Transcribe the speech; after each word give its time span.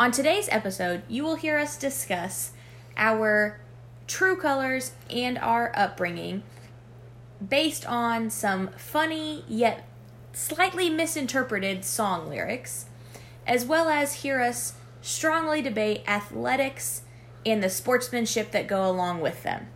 On 0.00 0.10
today's 0.10 0.48
episode, 0.50 1.02
you 1.10 1.22
will 1.22 1.34
hear 1.34 1.58
us 1.58 1.76
discuss 1.76 2.52
our 2.96 3.60
true 4.06 4.34
colors 4.34 4.92
and 5.10 5.36
our 5.36 5.70
upbringing 5.76 6.42
based 7.46 7.84
on 7.84 8.30
some 8.30 8.68
funny 8.78 9.44
yet 9.46 9.86
slightly 10.32 10.88
misinterpreted 10.88 11.84
song 11.84 12.30
lyrics, 12.30 12.86
as 13.46 13.66
well 13.66 13.90
as 13.90 14.22
hear 14.22 14.40
us 14.40 14.72
strongly 15.02 15.60
debate 15.60 16.02
athletics 16.08 17.02
and 17.44 17.62
the 17.62 17.68
sportsmanship 17.68 18.52
that 18.52 18.66
go 18.66 18.90
along 18.90 19.20
with 19.20 19.42
them. 19.42 19.68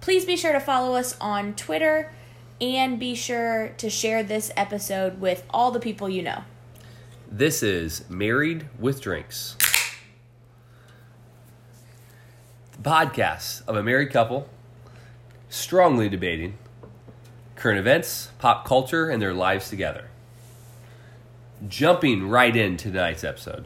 Please 0.00 0.24
be 0.24 0.34
sure 0.34 0.54
to 0.54 0.60
follow 0.60 0.96
us 0.96 1.14
on 1.20 1.52
Twitter 1.52 2.10
and 2.58 2.98
be 2.98 3.14
sure 3.14 3.74
to 3.76 3.90
share 3.90 4.22
this 4.22 4.50
episode 4.56 5.20
with 5.20 5.44
all 5.50 5.70
the 5.70 5.78
people 5.78 6.08
you 6.08 6.22
know. 6.22 6.44
This 7.30 7.62
is 7.62 8.08
Married 8.08 8.66
with 8.78 9.00
Drinks, 9.00 9.56
the 12.72 12.88
podcast 12.88 13.66
of 13.66 13.76
a 13.76 13.82
married 13.82 14.10
couple 14.10 14.48
strongly 15.48 16.08
debating 16.08 16.58
current 17.56 17.78
events, 17.78 18.28
pop 18.38 18.66
culture, 18.66 19.08
and 19.08 19.20
their 19.22 19.32
lives 19.32 19.68
together. 19.68 20.08
Jumping 21.66 22.28
right 22.28 22.54
into 22.54 22.90
tonight's 22.90 23.24
episode. 23.24 23.64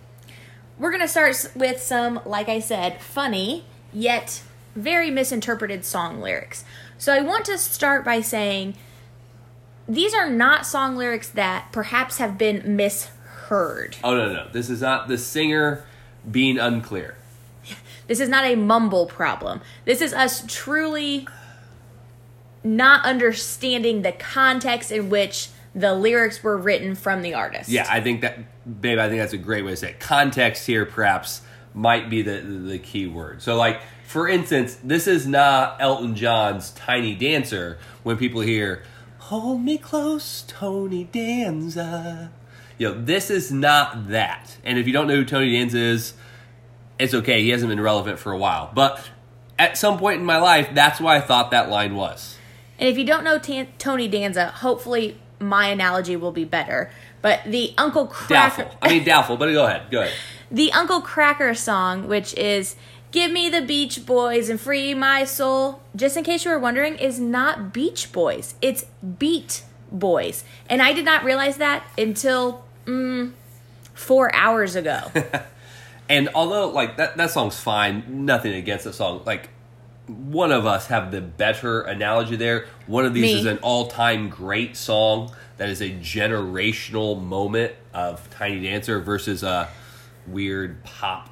We're 0.79 0.91
going 0.91 1.03
to 1.03 1.09
start 1.09 1.51
with 1.55 1.83
some, 1.83 2.21
like 2.25 2.49
I 2.49 2.61
said, 2.61 3.01
funny 3.01 3.65
yet 3.93 4.43
very 4.77 5.11
misinterpreted 5.11 5.85
song 5.85 6.21
lyrics. 6.21 6.65
So 6.97 7.13
I 7.13 7.21
want 7.21 7.45
to 7.47 7.59
start 7.59 8.05
by 8.05 8.21
saying 8.21 8.77
these 9.89 10.15
are 10.15 10.31
not 10.31 10.67
song 10.67 10.97
lyrics 10.97 11.29
that 11.31 11.73
perhaps 11.73 12.19
have 12.19 12.39
been 12.39 12.77
misheard. 13.49 13.97
Oh, 14.05 14.17
no, 14.17 14.33
no. 14.33 14.49
This 14.53 14.71
is 14.71 14.81
not 14.81 15.09
the 15.09 15.19
singer 15.19 15.85
being 16.31 16.59
unclear. 16.59 17.17
This 18.07 18.21
is 18.21 18.29
not 18.29 18.45
a 18.45 18.57
mumble 18.57 19.07
problem. 19.07 19.61
This 19.85 20.01
is 20.01 20.15
us 20.15 20.43
truly 20.47 21.29
not 22.65 23.05
understanding 23.05 24.03
the 24.03 24.13
context 24.13 24.91
in 24.91 25.11
which 25.11 25.51
the 25.75 25.95
lyrics 25.95 26.43
were 26.43 26.57
written 26.57 26.95
from 26.95 27.23
the 27.23 27.35
artist. 27.35 27.69
Yeah, 27.69 27.87
I 27.89 28.01
think 28.01 28.23
that, 28.23 28.81
babe, 28.81 28.99
I 28.99 29.09
think 29.09 29.21
that's 29.21 29.35
a 29.35 29.39
great 29.39 29.65
way 29.65 29.73
to 29.73 29.77
say 29.77 29.91
it. 29.91 30.01
Context 30.01 30.67
here, 30.67 30.87
perhaps, 30.87 31.43
might 31.75 32.09
be 32.09 32.23
the, 32.23 32.41
the 32.41 32.79
key 32.79 33.07
word. 33.07 33.43
So, 33.43 33.57
like, 33.57 33.81
for 34.07 34.27
instance, 34.27 34.79
this 34.83 35.07
is 35.07 35.27
not 35.27 35.77
Elton 35.79 36.15
John's 36.17 36.71
Tiny 36.71 37.15
Dancer 37.15 37.79
when 38.03 38.17
people 38.17 38.41
hear, 38.41 38.83
Hold 39.19 39.61
me 39.63 39.77
close, 39.77 40.43
Tony 40.49 41.05
Danza. 41.05 42.31
You 42.79 42.89
know, 42.89 43.05
this 43.05 43.31
is 43.31 43.51
not 43.51 44.09
that. 44.09 44.57
And 44.65 44.79
if 44.79 44.87
you 44.87 44.93
don't 44.93 45.09
know 45.09 45.17
who 45.17 45.25
Tony 45.25 45.53
Danza 45.53 45.79
is, 45.79 46.15
it's 46.99 47.13
okay. 47.13 47.43
He 47.43 47.51
hasn't 47.51 47.69
been 47.69 47.81
relevant 47.81 48.19
for 48.19 48.33
a 48.33 48.39
while. 48.39 48.71
But 48.73 49.09
at 49.59 49.77
some 49.77 49.99
point 49.99 50.21
in 50.21 50.25
my 50.25 50.39
life, 50.39 50.71
that's 50.73 51.01
why 51.01 51.17
I 51.17 51.21
thought 51.21 51.51
that 51.51 51.69
line 51.69 51.95
was. 51.95 52.37
And 52.79 52.89
if 52.89 52.97
you 52.97 53.05
don't 53.05 53.25
know 53.25 53.39
Tan- 53.39 53.69
Tony 53.79 54.07
Danza, 54.07 54.47
hopefully 54.47 55.19
my 55.41 55.69
analogy 55.69 56.17
will 56.17 56.33
be 56.33 56.45
better. 56.45 56.91
But 57.21 57.41
the 57.45 57.75
Uncle 57.77 58.07
Kracker. 58.07 58.29
Doubtful. 58.29 58.71
I 58.81 58.89
mean, 58.89 59.05
doubtful, 59.05 59.37
but 59.37 59.51
go 59.53 59.67
ahead. 59.67 59.91
Go 59.91 60.03
ahead. 60.03 60.15
the 60.51 60.73
Uncle 60.73 61.03
Kracker 61.03 61.57
song, 61.57 62.07
which 62.07 62.33
is 62.35 62.77
Give 63.11 63.33
Me 63.33 63.49
the 63.49 63.63
Beach 63.63 64.07
Boys 64.07 64.49
and 64.49 64.61
Free 64.61 64.95
My 64.95 65.25
Soul, 65.25 65.83
just 65.97 66.17
in 66.17 66.23
case 66.25 66.45
you 66.45 66.51
were 66.51 66.59
wondering, 66.59 66.95
is 66.97 67.19
not 67.19 67.73
Beach 67.73 68.13
Boys. 68.13 68.55
It's 68.63 68.85
Beat 69.19 69.65
Boys. 69.91 70.45
And 70.69 70.81
I 70.81 70.93
did 70.93 71.05
not 71.05 71.25
realize 71.25 71.57
that 71.57 71.85
until 71.97 72.65
mm, 72.89 73.33
four 73.95 74.35
hours 74.35 74.75
ago. 74.75 75.11
And 76.09 76.31
although 76.35 76.71
like 76.71 76.97
that 76.97 77.17
that 77.17 77.31
song's 77.31 77.59
fine, 77.59 78.25
nothing 78.25 78.55
against 78.55 78.85
the 78.85 78.93
song. 78.93 79.23
Like 79.27 79.51
one 80.07 80.53
of 80.53 80.65
us 80.65 80.87
have 80.87 81.11
the 81.11 81.21
better 81.21 81.83
analogy 81.83 82.37
there. 82.37 82.67
One 82.87 83.05
of 83.05 83.13
these 83.13 83.35
Me. 83.35 83.41
is 83.41 83.45
an 83.45 83.59
all-time 83.59 84.31
great 84.31 84.77
song 84.77 85.35
that 85.59 85.69
is 85.69 85.83
a 85.83 85.91
generational 85.91 87.23
moment 87.23 87.75
of 87.93 88.29
Tiny 88.31 88.63
Dancer 88.63 89.01
versus 89.01 89.43
a 89.43 89.69
weird 90.27 90.83
pop 90.83 91.29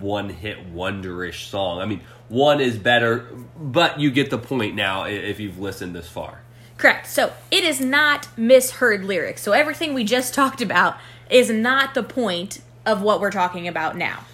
one-hit 0.00 0.72
wonderish 0.74 1.48
song. 1.50 1.80
I 1.80 1.84
mean, 1.84 2.00
one 2.28 2.60
is 2.60 2.78
better, 2.78 3.28
but 3.58 4.00
you 4.00 4.10
get 4.10 4.30
the 4.30 4.38
point 4.38 4.74
now 4.74 5.04
if 5.04 5.38
you've 5.40 5.58
listened 5.58 5.94
this 5.94 6.08
far. 6.08 6.40
Correct. 6.78 7.08
So 7.08 7.32
it 7.50 7.64
is 7.64 7.80
not 7.80 8.28
misheard 8.38 9.04
lyrics. 9.04 9.42
So 9.42 9.52
everything 9.52 9.92
we 9.92 10.04
just 10.04 10.32
talked 10.40 10.62
about 10.62 10.96
is 11.28 11.50
not 11.50 11.94
the 11.94 12.02
point 12.02 12.60
of 12.86 13.02
what 13.02 13.20
we're 13.20 13.30
talking 13.30 13.68
about 13.68 13.96
now. 13.96 14.24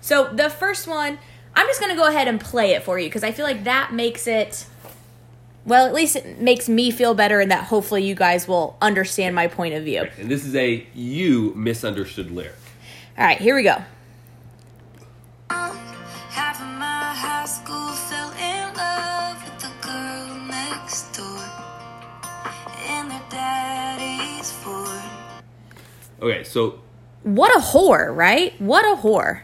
So 0.00 0.28
the 0.28 0.50
first 0.50 0.86
one, 0.86 1.18
I'm 1.56 1.66
just 1.66 1.80
going 1.80 1.90
to 1.90 2.00
go 2.00 2.06
ahead 2.06 2.28
and 2.28 2.40
play 2.40 2.72
it 2.72 2.82
for 2.82 2.98
you 2.98 3.08
because 3.08 3.24
I 3.24 3.32
feel 3.32 3.46
like 3.46 3.64
that 3.64 3.92
makes 3.92 4.26
it, 4.26 4.66
well, 5.64 5.86
at 5.86 5.94
least 5.94 6.14
it 6.14 6.40
makes 6.40 6.68
me 6.68 6.90
feel 6.90 7.14
better 7.14 7.40
and 7.40 7.50
that 7.50 7.64
hopefully 7.64 8.04
you 8.04 8.14
guys 8.14 8.46
will 8.46 8.76
understand 8.82 9.34
my 9.34 9.48
point 9.48 9.74
of 9.74 9.84
view. 9.84 10.06
And 10.18 10.30
this 10.30 10.44
is 10.44 10.54
a 10.54 10.86
you 10.94 11.52
misunderstood 11.56 12.30
lyric. 12.30 12.54
All 13.16 13.24
right, 13.24 13.38
here 13.38 13.54
we 13.54 13.62
go. 13.62 13.82
Half 15.48 16.60
of 16.60 16.66
my 16.78 17.14
high 17.14 17.46
school 17.46 17.92
fell 17.92 18.32
in 18.32 18.76
love 18.76 19.13
Okay, 26.20 26.44
so 26.44 26.80
What 27.22 27.54
a 27.56 27.60
whore, 27.60 28.14
right? 28.14 28.58
What 28.60 28.84
a 28.84 29.00
whore. 29.00 29.40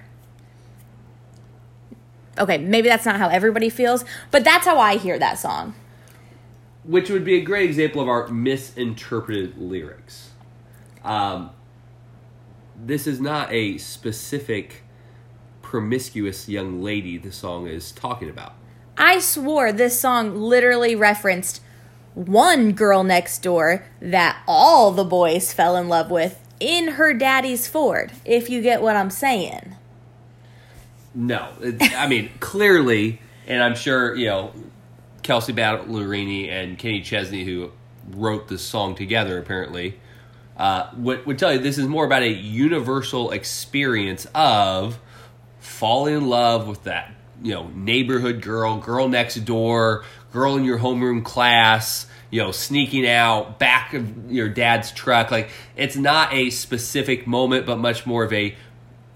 Okay, 2.38 2.58
maybe 2.58 2.88
that's 2.88 3.04
not 3.04 3.16
how 3.16 3.28
everybody 3.28 3.68
feels, 3.68 4.04
but 4.30 4.44
that's 4.44 4.64
how 4.66 4.78
I 4.78 4.96
hear 4.96 5.18
that 5.18 5.38
song. 5.38 5.74
which 6.84 7.10
would 7.10 7.24
be 7.24 7.36
a 7.36 7.42
great 7.42 7.68
example 7.68 8.00
of 8.00 8.08
our 8.08 8.28
misinterpreted 8.28 9.58
lyrics. 9.58 10.30
Um, 11.04 11.50
this 12.76 13.06
is 13.06 13.20
not 13.20 13.52
a 13.52 13.76
specific 13.78 14.82
promiscuous 15.62 16.48
young 16.48 16.82
lady 16.82 17.18
the 17.18 17.32
song 17.32 17.66
is 17.66 17.92
talking 17.92 18.30
about. 18.30 18.54
I 18.96 19.18
swore 19.20 19.72
this 19.72 20.00
song 20.00 20.34
literally 20.36 20.96
referenced 20.96 21.62
one 22.14 22.72
girl 22.72 23.04
next 23.04 23.38
door 23.38 23.84
that 24.00 24.42
all 24.46 24.90
the 24.90 25.04
boys 25.04 25.52
fell 25.52 25.76
in 25.76 25.88
love 25.88 26.10
with 26.10 26.40
in 26.58 26.88
her 26.92 27.14
daddy's 27.14 27.66
Ford, 27.66 28.12
if 28.24 28.50
you 28.50 28.60
get 28.60 28.82
what 28.82 28.96
I'm 28.96 29.10
saying. 29.10 29.76
No, 31.14 31.48
I 31.96 32.06
mean 32.06 32.30
clearly, 32.40 33.20
and 33.46 33.62
I'm 33.62 33.74
sure 33.74 34.14
you 34.14 34.26
know 34.26 34.52
Kelsea 35.22 35.52
Ballerini 35.52 36.48
and 36.48 36.78
Kenny 36.78 37.00
Chesney, 37.00 37.44
who 37.44 37.72
wrote 38.10 38.48
this 38.48 38.62
song 38.62 38.94
together, 38.94 39.38
apparently, 39.38 39.98
uh, 40.56 40.90
would 40.96 41.26
would 41.26 41.38
tell 41.38 41.52
you 41.52 41.58
this 41.58 41.78
is 41.78 41.86
more 41.86 42.04
about 42.04 42.22
a 42.22 42.30
universal 42.30 43.30
experience 43.30 44.26
of 44.34 45.00
falling 45.58 46.14
in 46.14 46.28
love 46.28 46.68
with 46.68 46.84
that 46.84 47.12
you 47.42 47.54
know 47.54 47.68
neighborhood 47.68 48.42
girl, 48.42 48.78
girl 48.78 49.08
next 49.08 49.36
door, 49.44 50.04
girl 50.32 50.56
in 50.56 50.64
your 50.64 50.78
homeroom 50.78 51.24
class. 51.24 52.06
You 52.30 52.42
know, 52.42 52.52
sneaking 52.52 53.08
out 53.08 53.58
back 53.58 53.92
of 53.92 54.30
your 54.30 54.48
dad's 54.48 54.92
truck. 54.92 55.32
Like 55.32 55.50
it's 55.76 55.96
not 55.96 56.32
a 56.32 56.50
specific 56.50 57.26
moment, 57.26 57.66
but 57.66 57.78
much 57.78 58.06
more 58.06 58.22
of 58.22 58.32
a 58.32 58.54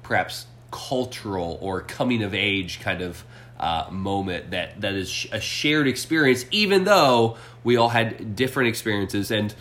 perhaps 0.03 0.47
cultural 0.73 1.57
or 1.61 1.81
coming 1.81 2.25
of 2.25 2.35
age 2.35 2.81
kind 2.81 3.01
of 3.01 3.25
uh, 3.61 3.87
moment 3.91 4.51
that 4.51 4.81
that 4.81 4.95
is 4.95 5.29
a 5.31 5.41
shared 5.41 5.87
experience, 5.87 6.45
even 6.51 6.83
though 6.83 7.37
we 7.63 7.77
all 7.77 7.91
had 7.91 8.35
different 8.35 8.69
experiences 8.69 9.31
and 9.31 9.55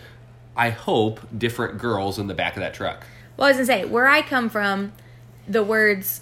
I 0.55 0.69
hope 0.69 1.19
different 1.35 1.77
girls 1.77 2.19
in 2.19 2.27
the 2.27 2.33
back 2.33 2.55
of 2.55 2.61
that 2.61 2.73
truck. 2.73 3.05
Well, 3.37 3.47
I 3.47 3.51
was 3.51 3.57
gonna 3.57 3.65
say, 3.65 3.85
where 3.85 4.07
I 4.07 4.21
come 4.21 4.49
from, 4.49 4.93
the 5.47 5.63
words 5.63 6.21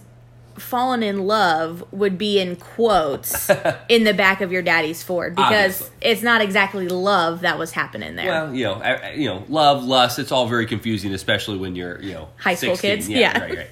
fallen 0.58 1.04
in 1.04 1.26
love 1.28 1.84
would 1.92 2.18
be 2.18 2.40
in 2.40 2.56
quotes 2.56 3.50
in 3.90 4.04
the 4.04 4.14
back 4.14 4.42
of 4.42 4.52
your 4.52 4.62
daddy's 4.62 5.02
Ford 5.04 5.36
because 5.36 5.82
Obviously. 5.82 5.98
it's 6.02 6.22
not 6.22 6.42
exactly 6.42 6.88
love 6.88 7.42
that 7.42 7.58
was 7.60 7.72
happening 7.72 8.16
there. 8.16 8.28
Well, 8.28 8.54
you 8.56 8.64
know, 8.66 8.74
I- 8.76 8.96
I- 8.96 9.12
you 9.14 9.28
know, 9.28 9.44
love, 9.50 9.84
lust, 9.84 10.20
it's 10.20 10.32
all 10.32 10.48
very 10.48 10.66
confusing, 10.66 11.14
especially 11.14 11.58
when 11.58 11.76
you're, 11.76 12.02
you 12.02 12.14
know, 12.14 12.30
High 12.38 12.56
school 12.56 12.76
16. 12.76 12.92
kids, 12.98 13.10
yeah. 13.10 13.40
right, 13.40 13.58
right. 13.58 13.68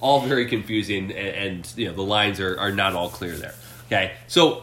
All 0.00 0.20
very 0.20 0.46
confusing, 0.46 1.10
and, 1.12 1.12
and 1.12 1.72
you 1.76 1.86
know, 1.88 1.92
the 1.94 2.02
lines 2.02 2.40
are, 2.40 2.58
are 2.58 2.72
not 2.72 2.94
all 2.94 3.08
clear 3.10 3.32
there. 3.36 3.54
Okay, 3.86 4.12
so 4.28 4.62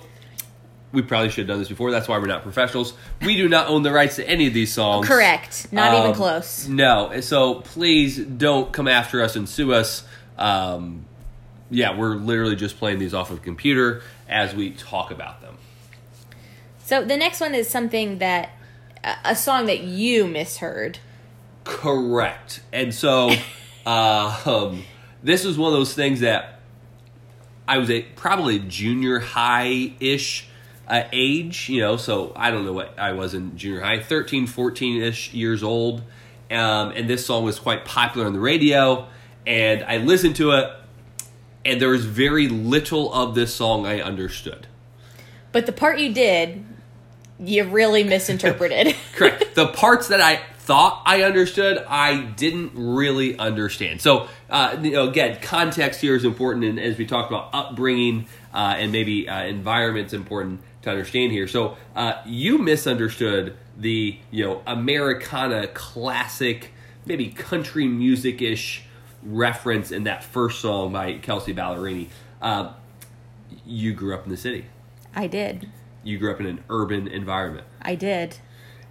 we 0.93 1.01
probably 1.01 1.29
should 1.29 1.39
have 1.41 1.47
done 1.49 1.59
this 1.59 1.67
before. 1.67 1.91
That's 1.91 2.07
why 2.07 2.17
we're 2.17 2.27
not 2.27 2.43
professionals. 2.43 2.93
We 3.21 3.35
do 3.35 3.49
not 3.49 3.67
own 3.67 3.83
the 3.83 3.91
rights 3.91 4.15
to 4.15 4.27
any 4.27 4.47
of 4.47 4.53
these 4.53 4.71
songs. 4.73 5.05
Correct. 5.07 5.67
Not 5.71 5.93
even 5.93 6.11
Um, 6.11 6.15
close. 6.15 6.67
No, 6.67 7.19
so 7.21 7.55
please 7.55 8.17
don't 8.17 8.71
come 8.71 8.87
after 8.87 9.21
us 9.21 9.35
and 9.35 9.47
sue 9.49 9.73
us. 9.73 10.03
Um, 10.37 11.05
yeah, 11.69 11.97
we're 11.97 12.15
literally 12.15 12.55
just 12.55 12.77
playing 12.77 12.99
these 12.99 13.13
off 13.13 13.31
of 13.31 13.37
a 13.37 13.41
computer 13.41 14.01
as 14.27 14.55
we 14.55 14.71
talk 14.71 15.11
about 15.11 15.41
them. 15.41 15.57
So 16.83 17.03
the 17.03 17.17
next 17.17 17.41
one 17.41 17.53
is 17.53 17.69
something 17.69 18.19
that 18.19 18.51
a- 19.03 19.31
a 19.31 19.35
song 19.35 19.65
that 19.65 19.81
you 19.81 20.27
misheard. 20.27 20.99
Correct. 21.63 22.61
And 22.71 22.93
so, 22.93 23.31
uh, 23.85 24.41
um, 24.45 24.83
this 25.23 25.43
was 25.43 25.57
one 25.57 25.73
of 25.73 25.77
those 25.77 25.93
things 25.93 26.21
that 26.21 26.59
I 27.67 27.77
was 27.77 27.89
a 27.89 28.01
probably 28.01 28.59
junior 28.59 29.19
high 29.19 29.93
ish 29.99 30.47
uh, 30.87 31.03
age, 31.11 31.67
you 31.67 31.81
know, 31.81 31.97
so 31.97 32.31
I 32.35 32.51
don't 32.51 32.65
know 32.65 32.71
what 32.71 32.97
I 32.97 33.11
was 33.11 33.33
in 33.33 33.57
junior 33.57 33.81
high, 33.81 33.99
13, 33.99 34.47
14 34.47 35.01
ish 35.01 35.33
years 35.33 35.63
old. 35.63 36.03
Um, 36.49 36.91
and 36.91 37.09
this 37.09 37.25
song 37.25 37.43
was 37.43 37.59
quite 37.59 37.83
popular 37.83 38.25
on 38.25 38.31
the 38.31 38.39
radio, 38.39 39.07
and 39.45 39.83
I 39.83 39.97
listened 39.97 40.37
to 40.37 40.51
it, 40.51 40.71
and 41.67 41.81
there 41.81 41.89
was 41.89 42.05
very 42.05 42.47
little 42.47 43.13
of 43.13 43.35
this 43.35 43.53
song 43.53 43.85
I 43.85 44.01
understood. 44.01 44.67
But 45.51 45.65
the 45.65 45.71
part 45.71 45.99
you 45.99 46.13
did, 46.13 46.63
you 47.39 47.63
really 47.65 48.03
misinterpreted. 48.03 48.95
Correct. 49.15 49.53
the 49.55 49.67
parts 49.67 50.07
that 50.07 50.21
I 50.21 50.41
thought 50.59 51.03
I 51.05 51.23
understood, 51.23 51.83
I 51.87 52.21
didn't 52.21 52.71
really 52.75 53.37
understand. 53.37 54.01
So, 54.01 54.27
uh, 54.49 54.77
you 54.81 54.91
know, 54.91 55.07
again, 55.07 55.39
context 55.41 56.01
here 56.01 56.15
is 56.15 56.25
important, 56.25 56.65
and 56.65 56.79
as 56.79 56.97
we 56.97 57.05
talked 57.05 57.31
about 57.31 57.49
upbringing 57.53 58.27
uh, 58.53 58.75
and 58.77 58.91
maybe 58.91 59.29
uh, 59.29 59.43
environment's 59.43 60.13
important 60.13 60.61
to 60.81 60.89
understand 60.89 61.31
here. 61.31 61.47
So, 61.47 61.77
uh, 61.95 62.21
you 62.25 62.57
misunderstood 62.57 63.55
the 63.77 64.17
you 64.31 64.45
know 64.45 64.61
Americana 64.65 65.67
classic, 65.67 66.71
maybe 67.05 67.27
country 67.27 67.87
music 67.87 68.41
ish 68.41 68.83
reference 69.27 69.91
in 69.91 70.03
that 70.05 70.23
first 70.23 70.59
song 70.61 70.93
by 70.93 71.13
Kelsea 71.19 71.53
Ballerini. 71.53 72.07
Uh, 72.41 72.73
you 73.65 73.93
grew 73.93 74.13
up 74.13 74.23
in 74.25 74.31
the 74.31 74.37
city. 74.37 74.65
I 75.15 75.27
did. 75.27 75.69
You 76.03 76.17
grew 76.17 76.31
up 76.31 76.39
in 76.39 76.45
an 76.45 76.63
urban 76.69 77.07
environment. 77.07 77.67
I 77.81 77.95
did. 77.95 78.37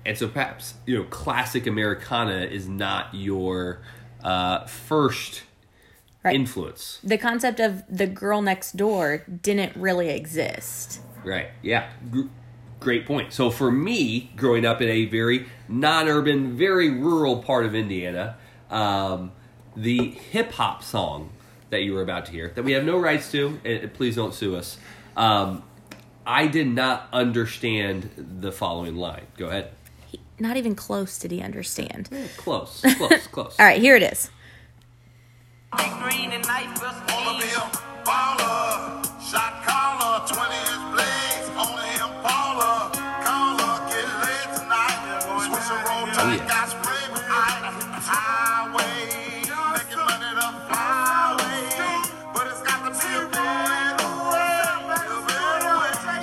And 0.04 0.16
so 0.16 0.28
perhaps, 0.28 0.74
you 0.84 0.96
know, 0.96 1.04
classic 1.04 1.66
Americana 1.66 2.40
is 2.42 2.68
not 2.68 3.14
your 3.14 3.80
uh, 4.22 4.66
first 4.66 5.42
Right. 6.24 6.34
influence. 6.34 6.98
The 7.04 7.18
concept 7.18 7.60
of 7.60 7.84
the 7.88 8.08
girl 8.08 8.42
next 8.42 8.76
door 8.76 9.22
didn't 9.42 9.76
really 9.76 10.08
exist. 10.08 11.00
Right. 11.24 11.50
Yeah. 11.62 11.88
Gr- 12.10 12.22
great 12.80 13.06
point. 13.06 13.32
So 13.32 13.48
for 13.48 13.70
me, 13.70 14.32
growing 14.34 14.66
up 14.66 14.82
in 14.82 14.88
a 14.88 15.04
very 15.04 15.46
non-urban, 15.68 16.56
very 16.56 16.90
rural 16.90 17.44
part 17.44 17.64
of 17.64 17.76
Indiana, 17.76 18.36
um, 18.70 19.30
the 19.76 20.10
hip 20.10 20.52
hop 20.52 20.82
song 20.82 21.30
that 21.70 21.82
you 21.82 21.92
were 21.92 22.02
about 22.02 22.26
to 22.26 22.32
hear, 22.32 22.52
that 22.54 22.64
we 22.64 22.72
have 22.72 22.84
no 22.84 22.98
rights 22.98 23.30
to, 23.32 23.60
and 23.64 23.92
please 23.92 24.16
don't 24.16 24.34
sue 24.34 24.56
us. 24.56 24.78
Um, 25.16 25.62
I 26.26 26.46
did 26.46 26.68
not 26.68 27.08
understand 27.12 28.10
the 28.40 28.50
following 28.50 28.96
line. 28.96 29.26
Go 29.36 29.46
ahead. 29.46 29.70
He, 30.06 30.20
not 30.38 30.56
even 30.56 30.74
close 30.74 31.18
did 31.18 31.30
he 31.30 31.40
understand. 31.40 32.08
Close, 32.36 32.82
close, 32.96 33.26
close. 33.32 33.56
All 33.58 33.66
right, 33.66 33.80
here 33.80 33.96
it 33.96 34.02
is. 34.02 34.30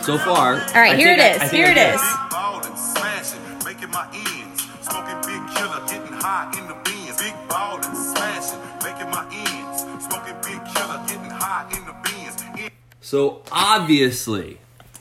So 0.05 0.17
far, 0.17 0.55
All 0.55 0.59
right, 0.75 0.94
I 0.94 0.95
here 0.97 1.13
it 1.13 1.19
is. 1.19 1.41
I- 1.41 1.45
I 1.45 1.47
here 1.47 1.67
I 1.67 1.71
it 1.71 1.75
get 1.75 1.95
is. 1.95 2.01
Big 2.01 2.29
ballin', 2.29 2.75
smashing, 2.77 3.41
making 3.65 3.89
my 3.91 4.07
ends. 4.13 4.67
Smoking 4.81 5.21
big 5.21 5.55
killer, 5.55 5.81
getting 5.88 6.13
high 6.19 6.51
in 6.59 6.67
the 6.67 6.75
beans. 6.83 7.17
Big 7.21 7.33
ballin', 7.47 7.83
smashing, 7.95 8.59
making 8.83 9.09
my 9.09 9.25
ends. 9.31 10.05
Smoking 10.05 10.35
big 10.44 10.59
killer, 10.75 11.01
getting 11.07 11.29
high 11.31 11.69
in 11.71 11.85
the 11.85 11.95
beans. 12.03 12.71
So 13.00 13.44
obviously, 13.51 14.57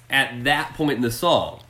at 0.08 0.44
that 0.44 0.74
point 0.74 0.96
in 0.96 1.02
the 1.02 1.10
song, 1.10 1.60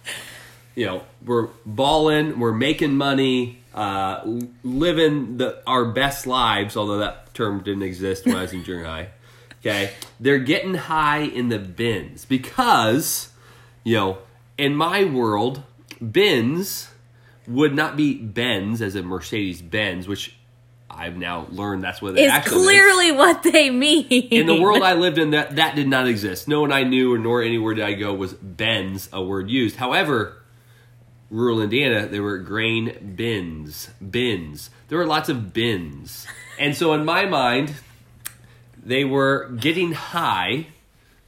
you 0.75 0.85
know, 0.87 1.03
we're 1.25 1.49
balling, 1.65 2.39
we're 2.39 2.53
making 2.53 2.97
money, 2.97 3.61
uh, 3.75 4.21
living 4.63 5.39
the 5.39 5.63
our 5.67 5.87
best 5.87 6.27
lives. 6.27 6.77
Although 6.77 6.99
that 6.99 7.33
term 7.35 7.63
didn't 7.63 7.83
exist 7.85 8.27
when 8.27 8.37
I 8.37 8.43
was 8.43 8.53
in 8.53 8.63
junior 8.63 8.85
high. 8.85 9.09
Okay, 9.63 9.93
they're 10.19 10.41
getting 10.41 10.75
high 10.75 11.21
in 11.21 11.49
the 11.49 11.59
bins 11.61 12.25
because, 12.25 13.31
you 13.85 13.95
know, 13.95 14.19
in 14.59 14.75
my 14.75 15.05
world, 15.05 15.63
bins 16.11 16.89
would 17.47 17.73
not 17.73 17.97
be 17.97 18.15
Benz 18.15 18.83
as 18.83 18.97
a 18.97 19.03
Mercedes 19.05 19.63
Benz, 19.63 20.09
which 20.09 20.37
I've 20.91 21.17
now 21.17 21.47
learned 21.51 21.83
that's 21.83 22.03
what 22.03 22.19
it 22.19 22.23
Is 22.23 22.45
clearly 22.45 23.13
what 23.13 23.45
they 23.45 23.71
mean. 23.71 24.07
in 24.31 24.47
the 24.47 24.61
world 24.61 24.83
I 24.83 24.95
lived 24.95 25.19
in, 25.19 25.31
that 25.31 25.57
that 25.57 25.77
did 25.77 25.87
not 25.89 26.09
exist. 26.09 26.49
No 26.49 26.61
one 26.61 26.73
I 26.73 26.83
knew, 26.83 27.15
or 27.15 27.19
nor 27.19 27.41
anywhere 27.41 27.75
did 27.75 27.85
I 27.85 27.93
go, 27.95 28.13
was 28.15 28.35
Benz 28.35 29.09
a 29.13 29.23
word 29.23 29.49
used. 29.49 29.77
However, 29.77 30.43
rural 31.31 31.63
Indiana, 31.63 32.07
there 32.07 32.23
were 32.23 32.39
grain 32.39 33.15
bins, 33.17 33.91
bins. 33.99 34.71
There 34.89 34.99
were 34.99 35.07
lots 35.07 35.29
of 35.29 35.53
bins, 35.53 36.27
and 36.59 36.77
so 36.77 36.93
in 36.95 37.05
my 37.05 37.27
mind, 37.27 37.75
they 38.83 39.05
were 39.05 39.49
getting 39.59 39.93
high, 39.93 40.67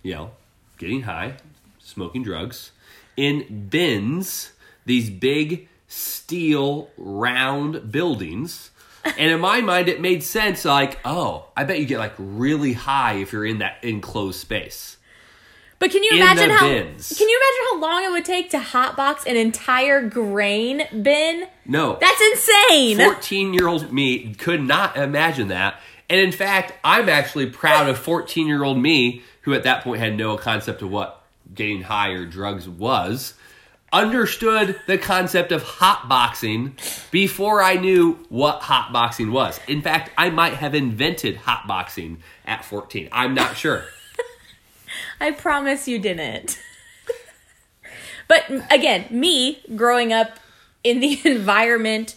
you 0.03 0.15
know, 0.15 0.31
getting 0.79 1.03
high, 1.03 1.35
smoking 1.79 2.23
drugs 2.23 2.73
in 3.17 3.69
bins. 3.69 4.53
These 4.87 5.09
big 5.11 5.69
steel 5.89 6.91
round 6.99 7.91
buildings. 7.91 8.71
And 9.05 9.31
in 9.31 9.41
my 9.41 9.61
mind, 9.61 9.89
it 9.89 10.01
made 10.01 10.23
sense. 10.23 10.65
Like, 10.65 10.99
oh, 11.05 11.49
I 11.57 11.65
bet 11.65 11.79
you 11.79 11.87
get 11.87 11.99
like 11.99 12.15
really 12.19 12.73
high 12.73 13.15
if 13.15 13.33
you're 13.33 13.47
in 13.47 13.59
that 13.59 13.83
enclosed 13.83 14.41
space. 14.41 14.97
But 15.79 15.91
can 15.91 16.03
you 16.03 16.13
in 16.13 16.17
imagine 16.17 16.51
how 16.51 16.67
bins. 16.67 17.13
can 17.17 17.29
you 17.29 17.39
imagine 17.39 17.67
how 17.73 17.81
long 17.81 18.05
it 18.05 18.11
would 18.11 18.25
take 18.25 18.51
to 18.51 18.59
hotbox 18.59 19.27
an 19.27 19.37
entire 19.37 20.09
grain 20.09 20.83
bin? 21.03 21.47
No, 21.67 21.99
That's 22.01 22.21
insane. 22.33 22.97
14 22.99 23.53
year 23.53 23.67
old 23.69 23.93
me 23.93 24.35
could 24.35 24.63
not 24.63 24.97
imagine 24.97 25.49
that. 25.49 25.81
And 26.09 26.21
in 26.21 26.33
fact, 26.33 26.73
I'm 26.85 27.09
actually 27.09 27.47
proud 27.47 27.89
of 27.89 27.99
14 27.99 28.47
year 28.47 28.63
old 28.63 28.79
me, 28.79 29.23
who 29.43 29.55
at 29.55 29.63
that 29.63 29.83
point 29.83 30.01
had 30.01 30.17
no 30.17 30.37
concept 30.37 30.83
of 30.83 30.91
what 30.91 31.23
getting 31.55 31.83
high 31.83 32.11
or 32.11 32.27
drugs 32.27 32.69
was, 32.69 33.35
understood 33.93 34.79
the 34.87 34.99
concept 34.99 35.53
of 35.53 35.63
hotboxing 35.63 36.73
before 37.13 37.63
I 37.63 37.75
knew 37.75 38.19
what 38.29 38.63
hotboxing 38.63 39.31
was. 39.31 39.61
In 39.69 39.83
fact, 39.83 40.11
I 40.19 40.31
might 40.31 40.55
have 40.55 40.75
invented 40.75 41.39
hotboxing 41.39 42.19
at 42.45 42.65
14. 42.65 43.09
I'm 43.13 43.35
not 43.35 43.57
sure. 43.57 43.85
I 45.21 45.31
promise 45.31 45.87
you 45.87 46.01
didn't. 46.01 46.61
but 48.29 48.45
again, 48.71 49.07
me 49.11 49.63
growing 49.77 50.13
up 50.13 50.41
in 50.83 50.99
the 50.99 51.21
environment, 51.25 52.17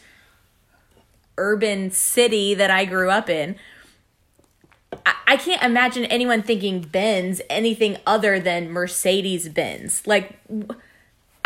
urban 1.38 1.92
city 1.92 2.56
that 2.56 2.72
I 2.72 2.86
grew 2.86 3.12
up 3.12 3.30
in, 3.30 3.56
I, 5.28 5.38
can't 5.38 5.62
imagine 5.64 6.06
anyone 6.06 6.42
thinking 6.42 6.82
Benz 6.82 7.42
anything 7.50 7.98
other 8.06 8.40
than 8.40 8.72
Mercedes 8.72 9.50
Benz. 9.50 10.06
Like, 10.08 10.40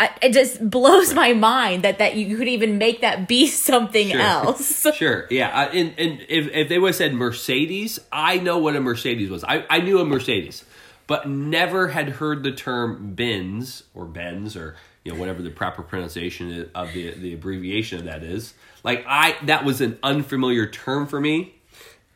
I, 0.00 0.10
it 0.22 0.32
just 0.32 0.68
blows 0.70 1.14
my 1.14 1.32
mind 1.32 1.82
that 1.84 1.98
that 1.98 2.16
you 2.16 2.36
could 2.36 2.48
even 2.48 2.78
make 2.78 3.00
that 3.02 3.28
be 3.28 3.46
something 3.48 4.08
Sure. 4.10 4.20
else. 4.20 4.86
Sure, 4.94 5.26
yeah. 5.30 5.48
Uh, 5.62 5.68
and 5.72 5.94
and 5.98 6.20
if, 6.28 6.48
if 6.48 6.68
they 6.68 6.78
would 6.78 6.88
have 6.88 6.96
said 6.96 7.14
Mercedes, 7.14 7.98
I 8.10 8.38
know 8.38 8.58
what 8.58 8.76
a 8.76 8.80
Mercedes 8.80 9.30
was. 9.30 9.44
I, 9.44 9.64
I 9.70 9.80
knew 9.80 9.98
a 10.00 10.04
Mercedes, 10.04 10.64
but 11.06 11.28
never 11.28 11.88
had 11.88 12.08
heard 12.08 12.42
the 12.42 12.52
term 12.52 13.14
Benz 13.14 13.84
or 13.94 14.04
Benz 14.06 14.56
or 14.56 14.76
you 15.04 15.12
know 15.12 15.18
whatever 15.18 15.42
the 15.42 15.50
proper 15.50 15.82
pronunciation 15.82 16.70
of 16.74 16.92
the 16.92 17.12
the 17.12 17.34
abbreviation 17.34 17.98
of 17.98 18.04
that 18.06 18.22
is. 18.22 18.54
Like 18.84 19.04
I, 19.06 19.36
that 19.44 19.64
was 19.64 19.80
an 19.80 19.98
unfamiliar 20.02 20.66
term 20.66 21.06
for 21.06 21.20
me, 21.20 21.54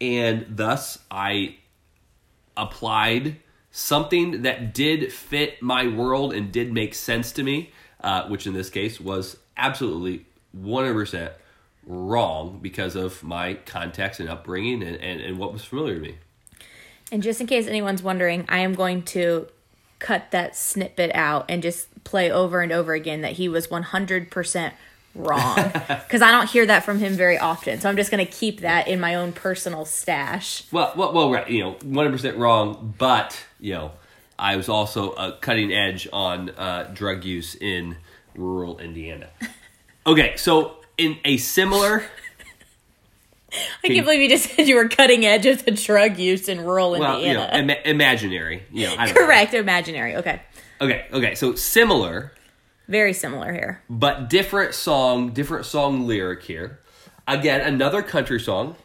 and 0.00 0.46
thus 0.48 0.98
I 1.10 1.56
applied 2.56 3.36
something 3.70 4.42
that 4.42 4.72
did 4.72 5.12
fit 5.12 5.60
my 5.62 5.86
world 5.86 6.32
and 6.32 6.50
did 6.50 6.72
make 6.72 6.94
sense 6.94 7.32
to 7.32 7.42
me, 7.42 7.70
uh, 8.00 8.26
which 8.28 8.46
in 8.46 8.54
this 8.54 8.70
case 8.70 9.00
was 9.00 9.36
absolutely 9.56 10.24
100% 10.58 11.32
wrong 11.86 12.58
because 12.60 12.96
of 12.96 13.22
my 13.22 13.54
context 13.54 14.18
and 14.20 14.28
upbringing 14.28 14.82
and, 14.82 14.96
and, 14.96 15.20
and 15.20 15.38
what 15.38 15.52
was 15.52 15.64
familiar 15.64 15.94
to 15.96 16.00
me. 16.00 16.16
And 17.12 17.22
just 17.22 17.40
in 17.40 17.46
case 17.46 17.66
anyone's 17.66 18.02
wondering, 18.02 18.44
I 18.48 18.58
am 18.58 18.74
going 18.74 19.02
to 19.04 19.46
cut 19.98 20.30
that 20.30 20.56
snippet 20.56 21.10
out 21.14 21.46
and 21.48 21.62
just 21.62 22.04
play 22.04 22.30
over 22.30 22.60
and 22.60 22.72
over 22.72 22.94
again 22.94 23.20
that 23.22 23.32
he 23.32 23.48
was 23.48 23.68
100% 23.68 24.72
wrong. 25.16 25.72
Because 26.06 26.22
I 26.22 26.30
don't 26.30 26.48
hear 26.48 26.64
that 26.66 26.84
from 26.84 26.98
him 27.00 27.14
very 27.14 27.36
often. 27.36 27.80
So 27.80 27.88
I'm 27.88 27.96
just 27.96 28.10
going 28.12 28.24
to 28.24 28.30
keep 28.30 28.60
that 28.60 28.86
in 28.86 29.00
my 29.00 29.16
own 29.16 29.32
personal 29.32 29.84
stash. 29.84 30.64
Well, 30.72 30.92
well, 30.96 31.12
well, 31.12 31.32
right, 31.32 31.48
you 31.50 31.60
know, 31.64 31.74
100% 31.74 32.38
wrong, 32.38 32.94
but, 32.96 33.44
you 33.58 33.74
know, 33.74 33.90
I 34.38 34.56
was 34.56 34.68
also 34.68 35.12
a 35.12 35.32
cutting 35.40 35.72
edge 35.72 36.06
on 36.12 36.50
uh, 36.50 36.90
drug 36.94 37.24
use 37.24 37.56
in 37.56 37.96
rural 38.36 38.78
Indiana. 38.78 39.28
Okay, 40.06 40.36
so 40.36 40.76
in 40.96 41.18
a 41.24 41.36
similar 41.36 42.04
I 43.84 43.88
can't 43.88 44.04
believe 44.04 44.20
you 44.20 44.28
just 44.28 44.50
said 44.54 44.68
you 44.68 44.76
were 44.76 44.88
cutting 44.88 45.24
edge 45.24 45.46
of 45.46 45.64
the 45.64 45.70
drug 45.70 46.18
use 46.18 46.48
in 46.48 46.60
rural 46.60 46.92
well, 46.92 47.20
you 47.20 47.34
know, 47.34 47.44
Indiana. 47.44 47.58
ima- 47.58 47.90
imaginary. 47.90 48.62
You 48.70 48.86
know, 48.86 48.96
don't 48.96 49.06
know. 49.08 49.12
Correct, 49.14 49.54
imaginary. 49.54 50.16
Okay. 50.16 50.42
Okay, 50.80 51.06
okay. 51.12 51.34
So 51.34 51.54
similar, 51.54 52.32
Very 52.88 53.12
similar 53.12 53.52
here. 53.52 53.82
but 53.90 54.28
different 54.30 54.74
song, 54.74 55.32
different 55.32 55.66
song 55.66 56.06
lyric 56.06 56.42
here. 56.44 56.80
Again, 57.28 57.60
another 57.60 58.02
country 58.02 58.38
song 58.38 58.76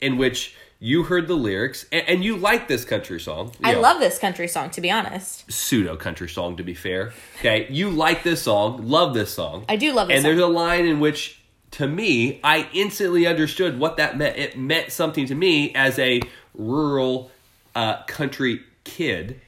in 0.00 0.16
which 0.16 0.54
you 0.80 1.04
heard 1.04 1.28
the 1.28 1.34
lyrics 1.34 1.86
and, 1.92 2.06
and 2.08 2.24
you 2.24 2.36
like 2.36 2.68
this 2.68 2.84
country 2.84 3.20
song. 3.20 3.52
I 3.62 3.72
know, 3.72 3.80
love 3.80 4.00
this 4.00 4.18
country 4.18 4.48
song, 4.48 4.70
to 4.70 4.80
be 4.80 4.90
honest. 4.90 5.50
pseudo 5.50 5.96
country 5.96 6.28
song 6.28 6.56
to 6.56 6.62
be 6.62 6.74
fair. 6.74 7.12
Okay, 7.38 7.66
you 7.70 7.90
like 7.90 8.22
this 8.22 8.42
song, 8.42 8.88
love 8.88 9.14
this 9.14 9.32
song. 9.32 9.64
I 9.68 9.76
do 9.76 9.92
love 9.92 10.08
this 10.08 10.16
and 10.16 10.22
song. 10.24 10.30
there's 10.30 10.42
a 10.42 10.46
line 10.46 10.86
in 10.86 11.00
which 11.00 11.40
to 11.72 11.86
me 11.86 12.40
I 12.42 12.68
instantly 12.72 13.26
understood 13.26 13.78
what 13.78 13.96
that 13.98 14.16
meant. 14.16 14.36
It 14.38 14.58
meant 14.58 14.92
something 14.92 15.26
to 15.26 15.34
me 15.34 15.74
as 15.74 15.98
a 15.98 16.20
rural 16.54 17.30
uh, 17.74 18.02
country 18.04 18.62
kid. 18.84 19.40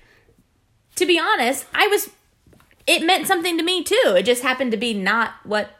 To 0.96 1.06
be 1.06 1.18
honest, 1.18 1.66
I 1.74 1.86
was. 1.88 2.10
It 2.86 3.02
meant 3.04 3.26
something 3.26 3.56
to 3.58 3.64
me 3.64 3.82
too. 3.82 4.14
It 4.16 4.24
just 4.24 4.42
happened 4.42 4.70
to 4.70 4.76
be 4.76 4.94
not 4.94 5.34
what 5.44 5.70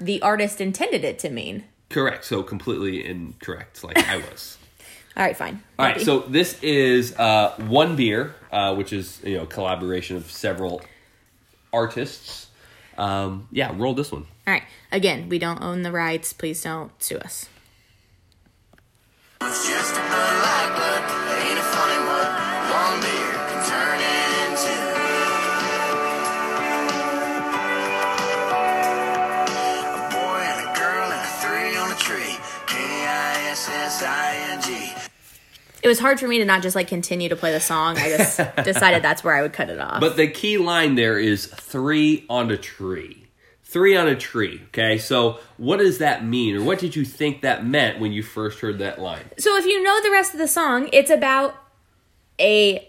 the 0.00 0.22
artist 0.22 0.60
intended 0.60 1.04
it 1.04 1.18
to 1.20 1.30
mean. 1.30 1.64
Correct. 1.90 2.24
So 2.24 2.42
completely 2.42 3.04
incorrect, 3.04 3.82
like 3.84 3.98
I 3.98 4.16
was. 4.16 4.56
All 5.16 5.24
right, 5.24 5.36
fine. 5.36 5.62
All 5.78 5.86
right, 5.86 5.96
Maybe. 5.96 6.04
so 6.04 6.20
this 6.20 6.62
is 6.62 7.14
uh, 7.18 7.54
one 7.66 7.96
beer, 7.96 8.34
uh, 8.52 8.74
which 8.76 8.92
is 8.92 9.20
you 9.24 9.36
know 9.36 9.42
a 9.42 9.46
collaboration 9.46 10.16
of 10.16 10.30
several 10.30 10.80
artists. 11.72 12.46
Um, 12.96 13.48
yeah, 13.50 13.74
roll 13.76 13.94
this 13.94 14.12
one. 14.12 14.26
All 14.46 14.54
right. 14.54 14.62
Again, 14.92 15.28
we 15.28 15.38
don't 15.38 15.60
own 15.62 15.82
the 15.82 15.92
rights. 15.92 16.32
Please 16.32 16.62
don't 16.62 16.92
sue 17.02 17.18
us. 17.18 17.48
It 35.82 35.88
was 35.88 35.98
hard 36.00 36.18
for 36.18 36.26
me 36.26 36.38
to 36.38 36.44
not 36.44 36.62
just 36.62 36.74
like 36.74 36.88
continue 36.88 37.28
to 37.28 37.36
play 37.36 37.52
the 37.52 37.60
song. 37.60 37.96
I 37.98 38.08
just 38.16 38.36
decided 38.64 39.02
that's 39.02 39.22
where 39.22 39.34
I 39.34 39.42
would 39.42 39.52
cut 39.52 39.70
it 39.70 39.78
off. 39.78 40.00
But 40.00 40.16
the 40.16 40.28
key 40.28 40.58
line 40.58 40.94
there 40.96 41.18
is 41.18 41.46
three 41.46 42.24
on 42.28 42.50
a 42.50 42.56
tree. 42.56 43.26
Three 43.64 43.96
on 43.96 44.08
a 44.08 44.16
tree. 44.16 44.62
Okay, 44.68 44.96
so 44.98 45.40
what 45.58 45.76
does 45.76 45.98
that 45.98 46.24
mean, 46.24 46.56
or 46.56 46.62
what 46.64 46.78
did 46.78 46.96
you 46.96 47.04
think 47.04 47.42
that 47.42 47.66
meant 47.66 48.00
when 48.00 48.12
you 48.12 48.22
first 48.22 48.60
heard 48.60 48.78
that 48.78 48.98
line? 48.98 49.24
so 49.38 49.56
if 49.58 49.66
you 49.66 49.82
know 49.82 50.02
the 50.02 50.10
rest 50.10 50.32
of 50.32 50.38
the 50.38 50.48
song, 50.48 50.88
it's 50.92 51.10
about 51.10 51.54
a 52.40 52.88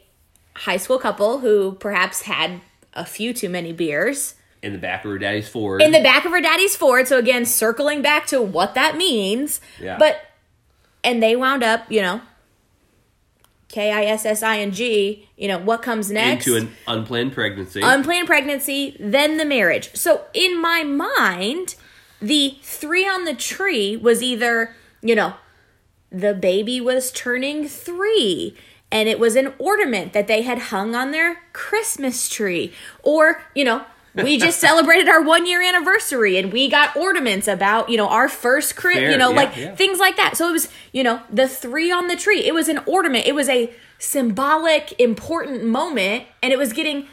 high 0.56 0.78
school 0.78 0.98
couple 0.98 1.40
who 1.40 1.74
perhaps 1.74 2.22
had 2.24 2.62
a 2.94 3.06
few 3.06 3.34
too 3.34 3.50
many 3.50 3.72
beers 3.74 4.36
In 4.62 4.72
the 4.74 4.78
back 4.80 5.04
of 5.06 5.12
her 5.12 5.18
daddy's 5.18 5.48
Ford. 5.50 5.82
in 5.82 5.92
the 5.92 6.02
back 6.02 6.26
of 6.26 6.32
her 6.32 6.42
daddy's 6.42 6.76
Ford. 6.76 7.08
So 7.08 7.18
again, 7.18 7.46
circling 7.46 8.02
back 8.02 8.26
to 8.28 8.42
what 8.42 8.74
that 8.76 8.96
means. 8.98 9.62
Yeah. 9.82 9.98
But 9.98 10.20
and 11.04 11.22
they 11.24 11.36
wound 11.36 11.64
up, 11.64 11.90
you 11.92 12.02
know, 12.02 12.22
K 13.70 13.92
I 13.92 14.06
S 14.06 14.26
S 14.26 14.44
I 14.44 14.60
N 14.60 14.72
G. 14.72 15.28
You 15.38 15.48
know 15.48 15.60
what 15.60 15.82
comes 15.82 16.12
next? 16.12 16.46
into 16.46 16.60
an 16.60 16.72
unplanned 16.88 17.34
pregnancy. 17.34 17.82
unplanned 17.82 18.28
pregnancy, 18.28 18.98
then 19.00 19.38
the 19.38 19.46
marriage. 19.46 19.96
So 19.96 20.26
in 20.34 20.62
my 20.62 20.84
mind, 20.84 21.76
the 22.22 22.58
three 22.62 23.08
on 23.08 23.24
the 23.24 23.36
tree 23.36 23.96
was 23.96 24.22
either, 24.22 24.76
you 25.02 25.16
know, 25.16 25.36
the 26.12 26.34
baby 26.34 26.82
was 26.82 27.12
turning 27.12 27.68
three 27.68 28.56
and 28.92 29.08
it 29.08 29.20
was 29.20 29.36
an 29.36 29.54
ornament 29.60 30.14
that 30.14 30.28
they 30.28 30.42
had 30.42 30.58
hung 30.58 30.96
on 30.96 31.12
their 31.12 31.44
Christmas 31.54 32.28
tree. 32.28 32.74
Or, 33.04 33.44
you 33.54 33.64
know, 33.64 33.86
we 34.16 34.38
just 34.38 34.60
celebrated 34.70 35.08
our 35.10 35.22
one 35.22 35.46
year 35.46 35.62
anniversary 35.62 36.38
and 36.38 36.52
we 36.52 36.70
got 36.70 36.96
ornaments 36.96 37.48
about, 37.48 37.90
you 37.90 37.98
know, 37.98 38.08
our 38.08 38.28
first 38.30 38.74
Fair, 38.74 39.12
you 39.12 39.18
know, 39.18 39.30
yeah, 39.30 39.36
like 39.36 39.56
yeah. 39.56 39.76
things 39.76 40.00
like 40.00 40.18
that. 40.18 40.38
So 40.38 40.50
it 40.50 40.52
was, 40.54 40.70
you 40.92 41.04
know, 41.04 41.22
the 41.32 41.48
three 41.48 41.92
on 41.92 42.08
the 42.08 42.16
tree. 42.16 42.46
It 42.46 42.54
was 42.54 42.68
an 42.68 42.80
ornament. 42.86 43.26
It 43.26 43.36
was 43.36 43.50
a 43.50 43.72
symbolic, 43.98 45.00
important 45.00 45.64
moment, 45.64 46.24
and 46.42 46.52
it 46.52 46.58
was 46.58 46.74
getting, 46.74 47.08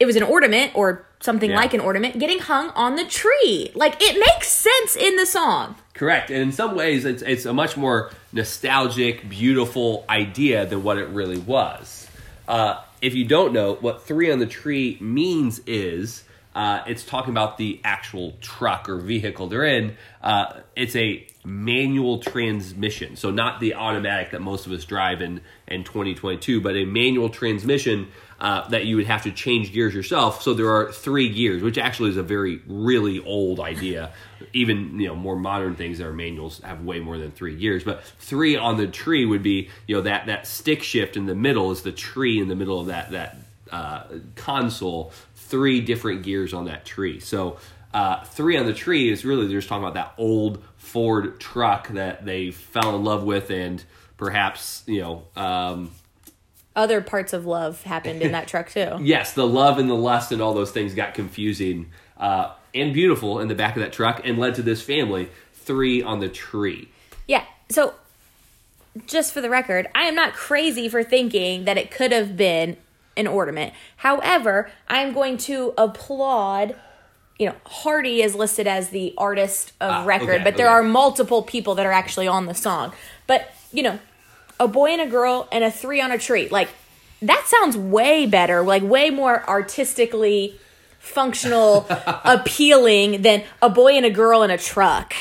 it 0.00 0.06
was 0.06 0.16
an 0.16 0.22
ornament 0.22 0.72
or 0.74 1.04
something 1.20 1.50
Yeah. 1.50 1.56
like 1.56 1.74
an 1.74 1.80
ornament 1.80 2.18
getting 2.18 2.38
hung 2.38 2.70
on 2.70 2.96
the 2.96 3.04
tree. 3.04 3.70
Like 3.74 4.00
it 4.00 4.18
makes 4.18 4.48
sense 4.48 4.96
in 4.96 5.16
the 5.16 5.26
song. 5.26 5.74
Correct. 5.94 6.30
And 6.30 6.40
in 6.40 6.52
some 6.52 6.76
ways, 6.76 7.04
it's, 7.04 7.22
it's 7.22 7.44
a 7.44 7.52
much 7.52 7.76
more 7.76 8.10
nostalgic, 8.32 9.28
beautiful 9.28 10.04
idea 10.08 10.64
than 10.64 10.82
what 10.84 10.96
it 10.98 11.08
really 11.08 11.38
was. 11.38 12.06
Uh, 12.46 12.80
if 13.02 13.14
you 13.14 13.24
don't 13.24 13.52
know, 13.52 13.74
what 13.74 14.02
three 14.04 14.30
on 14.30 14.38
the 14.38 14.46
tree 14.46 14.96
means 15.00 15.60
is 15.66 16.22
uh, 16.58 16.82
it's 16.88 17.04
talking 17.04 17.30
about 17.30 17.56
the 17.56 17.80
actual 17.84 18.32
truck 18.40 18.88
or 18.88 18.98
vehicle 18.98 19.46
they're 19.46 19.62
in. 19.62 19.96
Uh, 20.20 20.54
it's 20.74 20.96
a 20.96 21.24
manual 21.44 22.18
transmission. 22.18 23.14
So, 23.14 23.30
not 23.30 23.60
the 23.60 23.74
automatic 23.74 24.32
that 24.32 24.40
most 24.40 24.66
of 24.66 24.72
us 24.72 24.84
drive 24.84 25.22
in, 25.22 25.40
in 25.68 25.84
2022, 25.84 26.60
but 26.60 26.74
a 26.74 26.84
manual 26.84 27.28
transmission 27.28 28.08
uh, 28.40 28.68
that 28.70 28.86
you 28.86 28.96
would 28.96 29.06
have 29.06 29.22
to 29.22 29.30
change 29.30 29.72
gears 29.72 29.94
yourself. 29.94 30.42
So 30.42 30.52
there 30.52 30.70
are 30.70 30.90
three 30.90 31.28
gears, 31.28 31.62
which 31.62 31.78
actually 31.78 32.10
is 32.10 32.16
a 32.16 32.24
very 32.24 32.60
really 32.66 33.24
old 33.24 33.60
idea. 33.60 34.10
Even 34.52 34.98
you 34.98 35.06
know 35.06 35.14
more 35.14 35.36
modern 35.36 35.76
things 35.76 35.98
that 35.98 36.08
are 36.08 36.12
manuals 36.12 36.60
have 36.62 36.84
way 36.84 36.98
more 36.98 37.18
than 37.18 37.30
three 37.30 37.54
gears. 37.54 37.84
But 37.84 38.02
three 38.18 38.56
on 38.56 38.78
the 38.78 38.88
tree 38.88 39.24
would 39.24 39.44
be 39.44 39.70
you 39.86 39.94
know 39.94 40.02
that 40.02 40.26
that 40.26 40.48
stick 40.48 40.82
shift 40.82 41.16
in 41.16 41.26
the 41.26 41.36
middle 41.36 41.70
is 41.70 41.82
the 41.82 41.92
tree 41.92 42.40
in 42.40 42.48
the 42.48 42.56
middle 42.56 42.80
of 42.80 42.86
that 42.88 43.12
that 43.12 43.36
uh, 43.70 44.04
console. 44.36 45.12
Three 45.48 45.80
different 45.80 46.22
gears 46.22 46.52
on 46.52 46.66
that 46.66 46.84
tree. 46.84 47.20
So 47.20 47.58
uh, 47.94 48.24
three 48.24 48.56
on 48.56 48.66
the 48.66 48.74
tree 48.74 49.10
is 49.10 49.24
really 49.24 49.46
they're 49.46 49.58
just 49.58 49.68
talking 49.68 49.82
about 49.84 49.94
that 49.94 50.14
old 50.22 50.62
Ford 50.76 51.40
truck 51.40 51.88
that 51.88 52.24
they 52.24 52.50
fell 52.50 52.94
in 52.94 53.04
love 53.04 53.24
with 53.24 53.50
and 53.50 53.82
perhaps 54.16 54.82
you 54.86 55.00
know. 55.00 55.22
Um, 55.36 55.90
Other 56.76 57.00
parts 57.00 57.32
of 57.32 57.46
love 57.46 57.82
happened 57.84 58.22
in 58.22 58.32
that 58.32 58.46
truck 58.52 58.70
too. 58.70 58.98
yes, 59.00 59.32
the 59.32 59.46
love 59.46 59.78
and 59.78 59.88
the 59.88 59.94
lust 59.94 60.32
and 60.32 60.42
all 60.42 60.54
those 60.54 60.70
things 60.70 60.94
got 60.94 61.14
confusing 61.14 61.90
uh, 62.18 62.52
and 62.74 62.92
beautiful 62.92 63.40
in 63.40 63.48
the 63.48 63.54
back 63.54 63.76
of 63.76 63.82
that 63.82 63.92
truck 63.92 64.20
and 64.24 64.38
led 64.38 64.54
to 64.56 64.62
this 64.62 64.82
family 64.82 65.28
three 65.54 66.02
on 66.02 66.20
the 66.20 66.28
tree. 66.28 66.88
Yeah. 67.26 67.44
So, 67.70 67.94
just 69.06 69.32
for 69.32 69.40
the 69.40 69.50
record, 69.50 69.88
I 69.94 70.04
am 70.04 70.14
not 70.14 70.32
crazy 70.34 70.88
for 70.88 71.02
thinking 71.04 71.64
that 71.64 71.76
it 71.78 71.90
could 71.90 72.12
have 72.12 72.36
been 72.36 72.76
an 73.18 73.26
ornament. 73.26 73.74
However, 73.96 74.70
I 74.88 75.02
am 75.02 75.12
going 75.12 75.36
to 75.38 75.74
applaud. 75.76 76.74
You 77.38 77.46
know, 77.50 77.54
Hardy 77.66 78.22
is 78.22 78.34
listed 78.34 78.66
as 78.66 78.88
the 78.88 79.14
artist 79.18 79.72
of 79.80 79.90
Ah, 79.90 80.04
record, 80.04 80.36
okay, 80.36 80.44
but 80.44 80.56
there 80.56 80.66
okay. 80.66 80.74
are 80.74 80.82
multiple 80.82 81.42
people 81.42 81.74
that 81.76 81.86
are 81.86 81.92
actually 81.92 82.26
on 82.26 82.46
the 82.46 82.54
song. 82.54 82.92
But, 83.26 83.52
you 83.72 83.82
know, 83.82 83.98
a 84.58 84.66
boy 84.66 84.90
and 84.90 85.00
a 85.02 85.06
girl 85.06 85.48
and 85.52 85.62
a 85.62 85.70
three 85.70 86.00
on 86.00 86.10
a 86.10 86.18
tree. 86.18 86.48
Like, 86.48 86.68
that 87.22 87.44
sounds 87.46 87.76
way 87.76 88.26
better, 88.26 88.62
like, 88.62 88.82
way 88.82 89.10
more 89.10 89.48
artistically 89.48 90.58
functional, 90.98 91.86
appealing 92.24 93.22
than 93.22 93.44
a 93.62 93.70
boy 93.70 93.92
and 93.92 94.06
a 94.06 94.10
girl 94.10 94.42
in 94.42 94.50
a 94.50 94.58
truck. 94.58 95.14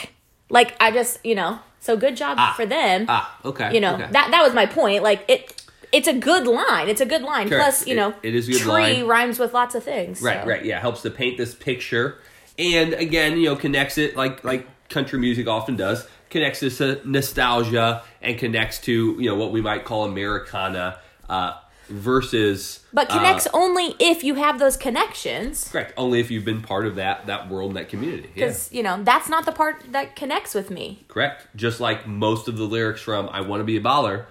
Like, 0.50 0.76
I 0.80 0.92
just, 0.92 1.24
you 1.24 1.36
know, 1.36 1.60
so 1.80 1.96
good 1.98 2.16
job 2.18 2.56
for 2.56 2.66
them. 2.66 3.06
Ah, 3.08 3.38
okay. 3.46 3.74
you 3.74 3.80
know, 3.80 3.94
okay. 3.96 4.08
that 4.12 4.32
that 4.32 4.44
was 4.44 4.54
my 4.54 4.66
point. 4.66 5.04
Like, 5.04 5.24
it. 5.28 5.57
It's 5.92 6.08
a 6.08 6.14
good 6.14 6.46
line. 6.48 6.90
It's 6.90 7.02
a 7.02 7.06
good 7.06 7.22
line. 7.22 7.48
Plus, 7.48 7.88
you 7.88 7.94
It- 7.94 7.98
know, 7.98 8.14
it 8.24 8.36
is 8.36 8.48
a 8.50 8.52
good 8.52 8.62
tree 8.62 8.72
line. 8.72 9.06
rhymes 9.08 9.40
with 9.40 9.54
lots 9.54 9.74
of 9.76 9.84
things. 9.84 10.22
Right, 10.22 10.42
so. 10.44 10.48
right, 10.50 10.66
yeah, 10.66 10.80
helps 10.80 11.02
to 11.04 11.10
paint 11.10 11.38
this 11.38 11.54
picture, 11.56 12.18
and 12.60 12.94
again, 12.94 13.38
you 13.38 13.46
know, 13.50 13.56
connects 13.56 13.98
it 13.98 14.16
like 14.18 14.44
like 14.44 14.68
country 14.90 15.20
music 15.20 15.48
often 15.48 15.76
does, 15.76 16.08
connects 16.30 16.60
this 16.62 16.78
to 16.80 17.00
nostalgia 17.06 18.04
and 18.22 18.38
connects 18.38 18.80
to 18.80 19.16
you 19.20 19.30
know 19.30 19.36
what 19.36 19.52
we 19.52 19.62
might 19.62 19.86
call 19.86 20.04
Americana 20.06 20.98
uh, 21.30 21.54
versus 21.90 22.82
But 22.94 23.10
connects 23.10 23.48
uh, 23.48 23.52
only 23.54 23.96
if 24.00 24.24
you 24.24 24.36
have 24.36 24.60
those 24.60 24.78
connections. 24.78 25.70
correct 25.72 25.94
only 25.98 26.20
if 26.20 26.30
you've 26.32 26.46
been 26.46 26.62
part 26.62 26.86
of 26.86 26.96
that 26.96 27.26
that 27.28 27.50
world, 27.50 27.74
that 27.76 27.90
community. 27.90 28.30
Yeah. 28.36 28.46
Because, 28.48 28.70
you 28.72 28.84
know, 28.84 29.02
that's 29.04 29.30
not 29.30 29.46
the 29.46 29.52
part 29.52 29.84
that 29.92 30.16
connects 30.16 30.54
with 30.54 30.70
me. 30.70 31.06
Correct. 31.08 31.48
Just 31.56 31.80
like 31.80 32.08
most 32.08 32.48
of 32.48 32.58
the 32.58 32.64
lyrics 32.66 33.02
from 33.02 33.30
I 33.30 33.42
Want 33.42 33.60
to 33.62 33.64
Be 33.66 33.78
a 33.78 33.82
Baller, 33.82 34.26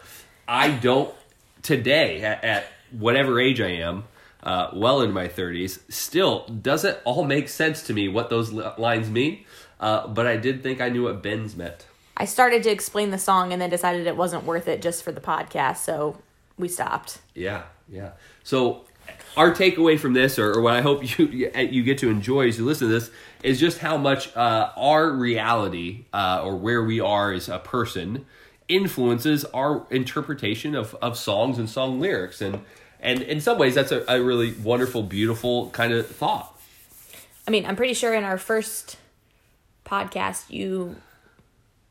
I 0.49 0.71
don't, 0.71 1.13
today, 1.67 2.23
at, 2.23 2.45
at 2.45 2.67
whatever 2.93 3.41
age 3.41 3.61
I 3.61 3.71
am, 3.71 4.05
uh, 4.43 4.71
well 4.73 5.03
in 5.03 5.13
my 5.13 5.27
30s, 5.27 5.81
still 5.91 6.47
doesn't 6.47 6.99
all 7.05 7.25
make 7.25 7.49
sense 7.49 7.83
to 7.89 7.93
me 7.93 8.09
what 8.09 8.31
those 8.31 8.53
li- 8.53 8.71
lines 8.79 9.11
mean. 9.11 9.45
Uh, 9.81 10.07
but 10.07 10.27
I 10.27 10.37
did 10.37 10.63
think 10.63 10.81
I 10.81 10.89
knew 10.89 11.05
what 11.05 11.23
Benz 11.23 11.57
meant. 11.57 11.87
I 12.17 12.25
started 12.25 12.63
to 12.63 12.71
explain 12.71 13.11
the 13.11 13.19
song 13.19 13.53
and 13.53 13.61
then 13.61 13.69
decided 13.69 14.07
it 14.07 14.17
wasn't 14.17 14.45
worth 14.45 14.69
it 14.69 14.81
just 14.81 15.03
for 15.03 15.13
the 15.13 15.21
podcast, 15.21 15.79
so 15.79 16.17
we 16.57 16.69
stopped. 16.69 17.19
Yeah, 17.35 17.65
yeah. 17.91 18.13
So 18.43 18.85
our 19.37 19.53
takeaway 19.53 19.99
from 19.99 20.15
this, 20.15 20.39
or, 20.39 20.53
or 20.53 20.63
what 20.63 20.75
I 20.75 20.81
hope 20.81 21.19
you 21.19 21.27
you 21.27 21.83
get 21.83 21.99
to 21.99 22.09
enjoy 22.09 22.49
as 22.49 22.59
you 22.59 22.65
listen 22.65 22.89
to 22.89 22.95
this, 22.95 23.11
is 23.43 23.61
just 23.61 23.79
how 23.79 23.99
much 23.99 24.35
uh, 24.35 24.71
our 24.77 25.11
reality 25.11 26.07
uh, 26.13 26.41
or 26.43 26.57
where 26.57 26.83
we 26.85 27.01
are 27.01 27.33
as 27.33 27.49
a 27.49 27.59
person 27.59 28.25
influences 28.69 29.45
our 29.47 29.87
interpretation 29.91 30.75
of, 30.75 30.95
of 31.01 31.17
songs 31.17 31.59
and 31.59 31.69
song 31.71 32.01
lyrics, 32.01 32.41
and 32.41 32.61
and 33.01 33.23
in 33.23 33.41
some 33.41 33.59
ways 33.59 33.75
that's 33.75 33.93
a, 33.93 34.05
a 34.09 34.23
really 34.23 34.53
wonderful, 34.53 35.03
beautiful 35.03 35.71
kind 35.71 35.93
of 35.93 36.07
thought. 36.07 36.59
I 37.47 37.51
mean, 37.51 37.65
I'm 37.67 37.77
pretty 37.77 37.95
sure 37.95 38.15
in 38.15 38.25
our 38.25 38.39
first 38.39 38.97
podcast 39.85 40.51
you 40.51 40.97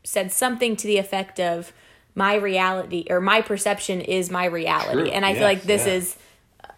said 0.04 0.30
something 0.30 0.76
to 0.76 0.86
the 0.86 0.98
effect 0.98 1.40
of 1.40 1.72
my 2.14 2.34
reality 2.34 3.06
or 3.10 3.20
my 3.20 3.40
perception 3.40 4.00
is 4.00 4.30
my 4.30 4.44
reality. 4.44 4.92
True. 4.92 5.10
And 5.10 5.24
I 5.24 5.30
Yes, 5.30 5.38
feel 5.38 5.46
like 5.46 5.62
this 5.62 5.86
yeah. 5.86 5.92
is 5.94 6.16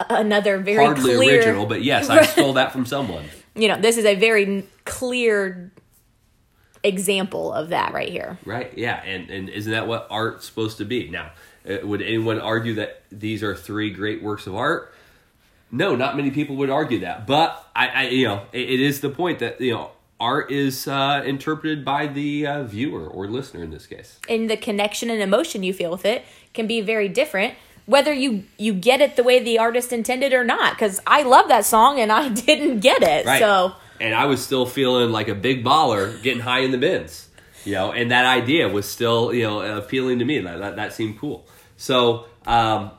another 0.08 0.58
very 0.58 0.84
Hardly 0.84 1.14
clear 1.16 1.36
original, 1.38 1.66
but 1.66 1.82
yes, 1.82 2.08
I 2.08 2.22
stole 2.26 2.52
that 2.54 2.72
from 2.72 2.86
someone. 2.86 3.24
you 3.54 3.68
know, 3.68 3.80
this 3.80 3.96
is 3.96 4.04
a 4.04 4.14
very 4.14 4.64
clear 4.84 5.72
example 6.82 7.52
of 7.52 7.70
that 7.70 7.92
right 7.92 8.08
here. 8.08 8.38
Right. 8.44 8.72
Yeah. 8.76 9.02
And 9.04 9.30
and 9.30 9.48
isn't 9.48 9.72
that 9.72 9.86
what 9.86 10.06
art's 10.10 10.46
supposed 10.46 10.78
to 10.78 10.84
be? 10.84 11.08
Now, 11.08 11.32
uh, 11.68 11.78
would 11.86 12.02
anyone 12.02 12.40
argue 12.40 12.74
that 12.74 13.02
these 13.10 13.42
are 13.42 13.54
three 13.54 13.90
great 13.90 14.22
works 14.22 14.46
of 14.46 14.54
art? 14.54 14.94
No, 15.70 15.96
not 15.96 16.16
many 16.16 16.30
people 16.30 16.56
would 16.56 16.70
argue 16.70 17.00
that. 17.00 17.26
But 17.26 17.66
I, 17.76 17.88
I 17.88 18.02
you 18.08 18.26
know, 18.26 18.42
it, 18.52 18.70
it 18.70 18.80
is 18.80 19.00
the 19.00 19.10
point 19.10 19.40
that 19.40 19.60
you 19.60 19.72
know 19.72 19.90
art 20.20 20.50
is 20.50 20.88
uh, 20.88 21.22
interpreted 21.24 21.84
by 21.84 22.06
the 22.06 22.46
uh, 22.46 22.62
viewer 22.64 23.06
or 23.06 23.28
listener 23.28 23.62
in 23.62 23.70
this 23.70 23.86
case. 23.86 24.18
And 24.28 24.50
the 24.50 24.56
connection 24.56 25.10
and 25.10 25.22
emotion 25.22 25.62
you 25.62 25.72
feel 25.72 25.90
with 25.90 26.04
it 26.04 26.24
can 26.54 26.66
be 26.66 26.80
very 26.80 27.08
different 27.08 27.54
whether 27.86 28.12
you 28.12 28.44
you 28.58 28.74
get 28.74 29.00
it 29.00 29.16
the 29.16 29.22
way 29.22 29.42
the 29.42 29.58
artist 29.58 29.94
intended 29.94 30.34
or 30.34 30.44
not 30.44 30.76
cuz 30.76 31.00
I 31.06 31.22
love 31.22 31.48
that 31.48 31.64
song 31.64 31.98
and 31.98 32.12
I 32.12 32.28
didn't 32.46 32.80
get 32.80 33.02
it. 33.02 33.24
Right. 33.24 33.40
So 33.40 33.74
and 34.00 34.14
I 34.14 34.26
was 34.26 34.44
still 34.44 34.66
feeling 34.66 35.10
like 35.10 35.28
a 35.28 35.34
big 35.34 35.64
baller, 35.64 36.22
getting 36.22 36.40
high 36.40 36.60
in 36.60 36.70
the 36.70 36.78
bins. 36.78 37.28
You 37.64 37.74
know, 37.74 37.92
and 37.92 38.10
that 38.12 38.24
idea 38.24 38.68
was 38.68 38.88
still 38.88 39.34
you 39.34 39.42
know 39.42 39.60
appealing 39.78 40.20
to 40.20 40.24
me. 40.24 40.38
That 40.40 40.58
that, 40.58 40.76
that 40.76 40.92
seemed 40.92 41.18
cool. 41.18 41.46
So. 41.76 42.26
um 42.46 42.92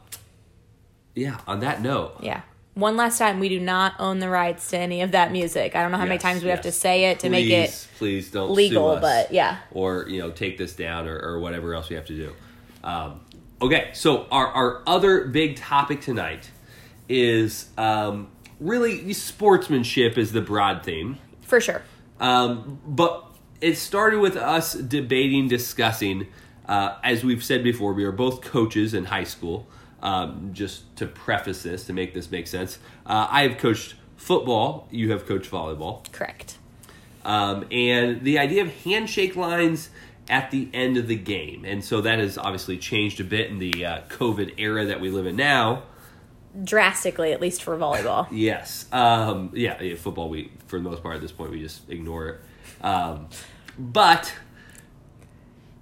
yeah, 1.20 1.38
on 1.48 1.60
that 1.62 1.82
note, 1.82 2.15
Yeah. 2.22 2.41
One 2.75 2.96
last 2.96 3.18
time, 3.18 3.41
we 3.41 3.50
do 3.50 3.60
not 3.60 3.96
own 4.00 4.20
the 4.20 4.29
rights 4.29 4.70
to 4.70 4.77
any 4.77 5.01
of 5.01 5.12
that 5.12 5.34
music. 5.34 5.75
I 5.75 5.82
don't 5.82 5.91
know 5.91 5.98
how 5.98 6.06
many 6.06 6.18
times 6.18 6.44
we 6.44 6.50
have 6.50 6.62
to 6.62 6.72
say 6.72 7.06
it 7.12 7.20
to 7.22 7.29
make 7.29 7.50
it 7.50 7.72
Please, 7.72 7.88
please 7.98 8.32
don't 8.32 8.51
legal, 8.51 8.96
but 9.01 9.34
yeah. 9.34 9.58
or 9.72 10.06
you 10.08 10.22
know 10.22 10.32
take 10.32 10.58
this 10.58 10.75
down 10.75 11.06
or, 11.06 11.20
or 11.20 11.39
whatever 11.39 11.74
else 11.74 11.89
we 11.89 11.98
have 11.98 12.06
to 12.06 12.15
do. 12.15 12.34
Um, 12.82 13.20
okay, 13.62 13.89
so 13.94 14.27
our 14.32 14.48
our 14.48 14.84
other 14.88 15.25
big 15.25 15.58
topic 15.58 16.00
tonight 16.00 16.51
is 17.10 17.68
um, 17.77 18.29
really 18.59 19.13
sportsmanship 19.13 20.17
is 20.17 20.31
the 20.31 20.41
broad 20.41 20.83
theme, 20.83 21.17
For 21.41 21.59
sure. 21.61 21.81
um, 22.19 22.79
but 22.85 23.25
it 23.61 23.75
started 23.75 24.19
with 24.19 24.35
us 24.35 24.73
debating, 24.73 25.47
discussing. 25.47 26.27
Uh, 26.67 26.97
as 27.03 27.23
we've 27.23 27.43
said 27.43 27.63
before, 27.63 27.93
we 27.93 28.03
are 28.03 28.11
both 28.11 28.41
coaches 28.41 28.93
in 28.93 29.05
high 29.05 29.23
school. 29.23 29.67
Um, 30.01 30.51
just 30.53 30.95
to 30.95 31.07
preface 31.07 31.63
this, 31.63 31.85
to 31.87 31.93
make 31.93 32.13
this 32.13 32.31
make 32.31 32.47
sense, 32.47 32.79
uh, 33.05 33.27
I 33.29 33.41
have 33.43 33.57
coached 33.57 33.95
football. 34.15 34.87
You 34.91 35.11
have 35.11 35.25
coached 35.25 35.51
volleyball. 35.51 36.09
Correct. 36.13 36.57
Um, 37.25 37.65
and 37.69 38.23
the 38.23 38.39
idea 38.39 38.61
of 38.61 38.73
handshake 38.85 39.35
lines 39.35 39.89
at 40.29 40.51
the 40.51 40.69
end 40.73 40.95
of 40.95 41.07
the 41.07 41.17
game. 41.17 41.65
And 41.65 41.83
so 41.83 41.99
that 42.01 42.19
has 42.19 42.37
obviously 42.37 42.77
changed 42.77 43.19
a 43.19 43.25
bit 43.25 43.49
in 43.49 43.59
the 43.59 43.85
uh, 43.85 44.01
COVID 44.07 44.53
era 44.57 44.85
that 44.85 45.01
we 45.01 45.09
live 45.09 45.25
in 45.25 45.35
now. 45.35 45.83
Drastically, 46.63 47.32
at 47.32 47.41
least 47.41 47.63
for 47.63 47.77
volleyball. 47.77 48.27
Yes. 48.32 48.86
Um, 48.91 49.51
yeah, 49.53 49.82
yeah, 49.82 49.96
football, 49.96 50.29
we, 50.29 50.51
for 50.68 50.79
the 50.79 50.89
most 50.89 51.03
part 51.03 51.15
at 51.15 51.22
this 51.22 51.32
point, 51.32 51.51
we 51.51 51.62
just 51.62 51.89
ignore 51.89 52.27
it. 52.27 52.41
Um, 52.84 53.27
but 53.77 54.34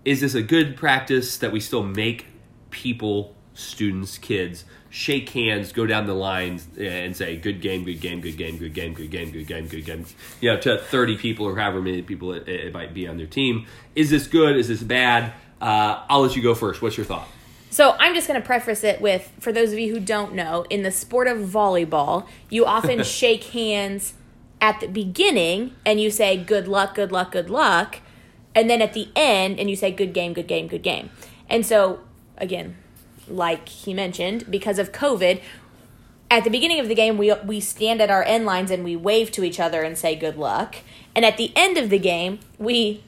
is 0.06 0.22
this 0.22 0.36
a 0.36 0.42
good 0.42 0.76
practice 0.76 1.38
that 1.38 1.52
we 1.52 1.60
still 1.60 1.84
make 1.84 2.28
people, 2.70 3.36
students, 3.54 4.18
kids, 4.18 4.66
shake 4.90 5.30
hands, 5.30 5.72
go 5.72 5.86
down 5.86 6.06
the 6.06 6.14
lines, 6.14 6.68
and 6.80 7.16
say, 7.16 7.38
good 7.38 7.62
game, 7.62 7.84
good 7.84 8.00
game, 8.00 8.22
good 8.22 8.38
game, 8.38 8.58
good 8.58 8.74
game, 8.74 8.94
good 8.94 9.12
game, 9.12 9.32
good 9.32 9.48
game, 9.48 9.68
good 9.68 9.86
game, 9.86 10.06
you 10.42 10.52
know, 10.52 10.60
to 10.60 10.78
30 10.78 11.18
people 11.18 11.46
or 11.46 11.56
however 11.58 11.82
many 11.82 12.02
people 12.02 12.34
it, 12.34 12.48
it 12.48 12.74
might 12.74 12.94
be 12.94 13.08
on 13.08 13.18
their 13.18 13.28
team? 13.28 13.66
Is 13.96 14.10
this 14.10 14.28
good? 14.28 14.56
Is 14.56 14.68
this 14.68 14.82
bad? 14.82 15.34
Uh, 15.62 16.04
I'll 16.10 16.22
let 16.22 16.36
you 16.36 16.42
go 16.42 16.56
first. 16.56 16.82
What's 16.82 16.98
your 16.98 17.06
thought? 17.06 17.28
So 17.70 17.96
I'm 18.00 18.14
just 18.16 18.28
going 18.28 18.40
to 18.40 18.46
preface 18.46 18.84
it 18.84 19.02
with 19.02 19.32
for 19.40 19.52
those 19.52 19.74
of 19.74 19.80
you 19.80 19.94
who 19.94 20.00
don't 20.00 20.34
know, 20.34 20.66
in 20.70 20.84
the 20.84 20.92
sport 20.92 21.28
of 21.28 21.38
volleyball, 21.38 22.28
you 22.50 22.66
often 22.66 23.04
shake 23.04 23.46
hands 23.46 24.14
at 24.62 24.80
the 24.80 24.88
beginning 24.88 25.76
and 25.86 26.00
you 26.00 26.10
say 26.10 26.38
good 26.38 26.68
luck, 26.68 26.96
good 26.96 27.12
luck, 27.12 27.32
good 27.32 27.50
luck, 27.50 28.00
and 28.56 28.70
then 28.70 28.82
at 28.82 28.94
the 28.94 29.10
end 29.16 29.60
and 29.60 29.70
you 29.70 29.76
say 29.76 29.92
good 29.92 30.14
game, 30.14 30.34
good 30.34 30.48
game, 30.48 30.68
good 30.68 30.82
game. 30.82 31.10
And 31.50 31.66
so 31.66 32.00
again, 32.38 32.78
like 33.28 33.68
he 33.70 33.94
mentioned, 33.94 34.50
because 34.50 34.80
of 34.80 34.92
COVID, 34.92 35.42
at 36.30 36.44
the 36.44 36.50
beginning 36.50 36.80
of 36.80 36.88
the 36.88 36.96
game 36.96 37.18
we 37.18 37.34
we 37.46 37.60
stand 37.60 38.02
at 38.02 38.10
our 38.10 38.24
end 38.24 38.46
lines 38.46 38.72
and 38.72 38.84
we 38.84 38.96
wave 38.96 39.32
to 39.32 39.44
each 39.44 39.60
other 39.60 39.84
and 39.84 39.98
say 39.98 40.16
good 40.16 40.38
luck. 40.38 40.78
And 41.16 41.24
at 41.26 41.38
the 41.38 41.52
end 41.56 41.78
of 41.78 41.90
the 41.90 42.00
game, 42.00 42.40
we 42.58 43.04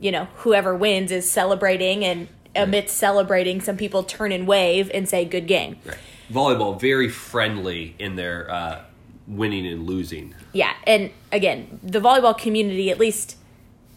you 0.00 0.10
know, 0.10 0.28
whoever 0.36 0.74
wins 0.74 1.12
is 1.12 1.30
celebrating 1.30 2.02
and 2.04 2.26
amidst 2.54 2.96
celebrating, 2.96 3.60
some 3.60 3.76
people 3.76 4.02
turn 4.02 4.32
and 4.32 4.46
wave 4.46 4.90
and 4.92 5.08
say 5.08 5.24
good 5.24 5.46
game. 5.46 5.76
Right. 5.84 5.96
Volleyball, 6.32 6.80
very 6.80 7.08
friendly 7.08 7.94
in 7.98 8.16
their 8.16 8.50
uh, 8.50 8.82
winning 9.26 9.66
and 9.66 9.86
losing. 9.86 10.34
Yeah, 10.52 10.72
and 10.84 11.10
again, 11.32 11.80
the 11.82 12.00
volleyball 12.00 12.36
community, 12.36 12.90
at 12.90 12.98
least 12.98 13.36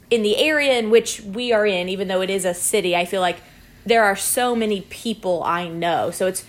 in 0.10 0.22
the 0.22 0.38
area 0.38 0.78
in 0.78 0.90
which 0.90 1.22
we 1.22 1.52
are 1.52 1.66
in, 1.66 1.90
even 1.90 2.08
though 2.08 2.22
it 2.22 2.30
is 2.30 2.46
a 2.46 2.54
city, 2.54 2.96
I 2.96 3.06
feel 3.06 3.22
like 3.22 3.38
there 3.86 4.04
are 4.04 4.16
so 4.16 4.56
many 4.56 4.82
people 4.82 5.44
I 5.44 5.68
know. 5.68 6.12
So 6.12 6.28
it's 6.28 6.46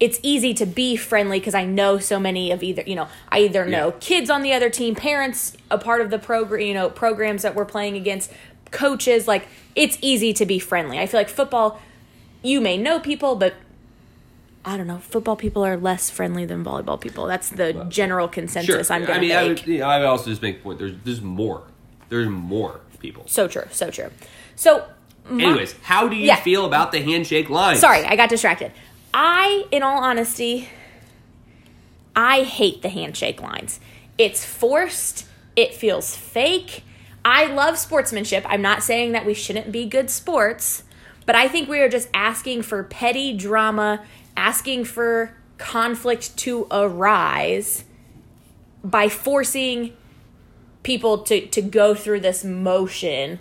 it's 0.00 0.20
easy 0.22 0.54
to 0.54 0.64
be 0.64 0.94
friendly 0.94 1.40
because 1.40 1.56
I 1.56 1.64
know 1.64 1.98
so 1.98 2.20
many 2.20 2.52
of 2.52 2.62
either, 2.62 2.84
you 2.86 2.94
know, 2.94 3.08
I 3.30 3.40
either 3.40 3.64
know 3.64 3.88
Yeah. 3.88 3.94
kids 3.98 4.30
on 4.30 4.42
the 4.42 4.52
other 4.52 4.70
team, 4.70 4.94
parents 4.94 5.56
a 5.72 5.78
part 5.78 6.00
of 6.00 6.10
the 6.10 6.20
program, 6.20 6.64
you 6.64 6.72
know, 6.72 6.88
programs 6.88 7.42
that 7.42 7.56
we're 7.56 7.64
playing 7.64 7.96
against, 7.96 8.32
coaches, 8.70 9.26
like 9.28 9.46
it's 9.76 9.98
easy 10.00 10.32
to 10.34 10.46
be 10.46 10.58
friendly. 10.58 10.98
I 10.98 11.06
feel 11.06 11.20
like 11.20 11.28
football 11.28 11.80
you 12.42 12.60
may 12.60 12.76
know 12.76 13.00
people, 13.00 13.34
but 13.36 13.54
I 14.64 14.76
don't 14.76 14.86
know. 14.86 14.98
Football 14.98 15.36
people 15.36 15.64
are 15.64 15.76
less 15.76 16.10
friendly 16.10 16.44
than 16.44 16.64
volleyball 16.64 17.00
people. 17.00 17.26
That's 17.26 17.48
the 17.48 17.86
general 17.88 18.28
consensus 18.28 18.90
I'm 18.90 19.02
going 19.04 19.12
I 19.12 19.14
to 19.14 19.20
mean, 19.20 19.32
I 19.36 19.44
would, 19.48 19.66
you 19.66 19.78
know, 19.78 19.86
I 19.88 19.98
would 19.98 20.06
also 20.06 20.30
just 20.30 20.42
make 20.42 20.62
point. 20.62 20.78
There's 20.78 20.94
there's 21.04 21.20
more. 21.22 21.62
There's 22.08 22.28
more 22.28 22.80
people. 23.00 23.24
So 23.26 23.48
true, 23.48 23.64
so 23.70 23.90
true. 23.90 24.10
So, 24.56 24.84
my- 25.28 25.44
Anyways, 25.44 25.74
how 25.82 26.08
do 26.08 26.16
you 26.16 26.26
Yeah. 26.26 26.36
feel 26.36 26.64
about 26.64 26.90
the 26.92 27.00
handshake 27.00 27.48
line? 27.50 27.76
sorry, 27.76 28.04
I 28.04 28.16
got 28.16 28.28
distracted. 28.28 28.72
I, 29.14 29.64
in 29.70 29.82
all 29.82 30.02
honesty, 30.02 30.68
I 32.16 32.42
hate 32.42 32.82
the 32.82 32.88
handshake 32.88 33.40
lines. 33.40 33.80
It's 34.16 34.44
forced. 34.44 35.26
It 35.56 35.74
feels 35.74 36.14
fake. 36.16 36.82
I 37.30 37.44
love 37.44 37.76
sportsmanship. 37.76 38.42
I'm 38.48 38.62
not 38.62 38.82
saying 38.82 39.12
that 39.12 39.26
we 39.26 39.34
shouldn't 39.34 39.70
be 39.70 39.84
good 39.84 40.08
sports, 40.08 40.82
but 41.26 41.36
I 41.36 41.46
think 41.46 41.68
we 41.68 41.78
are 41.80 41.88
just 41.88 42.08
asking 42.14 42.62
for 42.62 42.82
petty 42.82 43.36
drama, 43.36 44.02
asking 44.34 44.84
for 44.86 45.34
conflict 45.58 46.34
to 46.38 46.66
arise 46.70 47.84
by 48.82 49.10
forcing 49.10 49.92
people 50.82 51.18
to 51.24 51.46
to 51.48 51.60
go 51.60 51.94
through 51.94 52.20
this 52.20 52.44
motion 52.44 53.40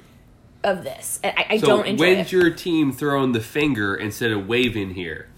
of 0.65 0.83
this. 0.83 1.21
I, 1.23 1.45
I 1.51 1.57
So 1.57 1.67
don't 1.67 1.87
enjoy 1.87 2.15
when's 2.15 2.27
it. 2.27 2.31
your 2.33 2.49
team 2.49 2.91
throwing 2.91 3.31
the 3.31 3.39
finger 3.39 3.95
instead 3.95 4.31
of 4.31 4.49
waving 4.49 4.95
here? 4.95 5.29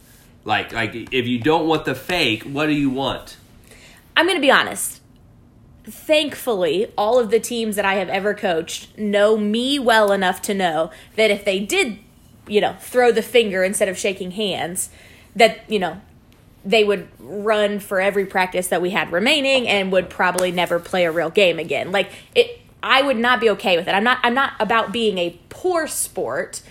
Like 0.43 0.73
like 0.73 0.95
if 0.95 1.27
you 1.27 1.37
don't 1.37 1.67
want 1.67 1.85
the 1.85 1.93
fake, 1.93 2.41
what 2.43 2.65
do 2.65 2.73
you 2.73 2.89
want? 2.89 3.37
I'm 4.17 4.25
going 4.25 4.37
to 4.37 4.41
be 4.41 4.49
honest. 4.51 4.98
Thankfully, 5.85 6.91
all 6.97 7.19
of 7.19 7.31
the 7.31 7.39
teams 7.39 7.75
that 7.75 7.85
I 7.85 7.95
have 7.95 8.09
ever 8.09 8.33
coached 8.33 8.97
know 8.97 9.37
me 9.37 9.79
well 9.79 10.11
enough 10.11 10.41
to 10.43 10.53
know 10.53 10.91
that 11.15 11.31
if 11.31 11.45
they 11.45 11.59
did, 11.59 11.99
you 12.47 12.61
know, 12.61 12.75
throw 12.79 13.11
the 13.11 13.21
finger 13.21 13.63
instead 13.63 13.87
of 13.87 13.97
shaking 13.97 14.31
hands, 14.31 14.89
that, 15.35 15.69
you 15.69 15.79
know, 15.79 16.01
they 16.65 16.83
would 16.83 17.07
run 17.19 17.79
for 17.79 18.01
every 18.01 18.25
practice 18.25 18.67
that 18.67 18.81
we 18.81 18.89
had 18.89 19.11
remaining 19.11 19.67
and 19.67 19.91
would 19.91 20.09
probably 20.09 20.51
never 20.51 20.79
play 20.79 21.05
a 21.05 21.11
real 21.11 21.29
game 21.29 21.59
again. 21.59 21.91
Like 21.91 22.11
it 22.35 22.59
I 22.81 23.01
would 23.01 23.17
not 23.17 23.41
be 23.41 23.49
okay 23.51 23.77
with 23.77 23.87
it. 23.87 23.91
I'm 23.91 24.03
not 24.03 24.19
I'm 24.23 24.33
not 24.33 24.53
about 24.59 24.91
being 24.91 25.17
a 25.17 25.39
poor 25.49 25.87
sport. 25.87 26.61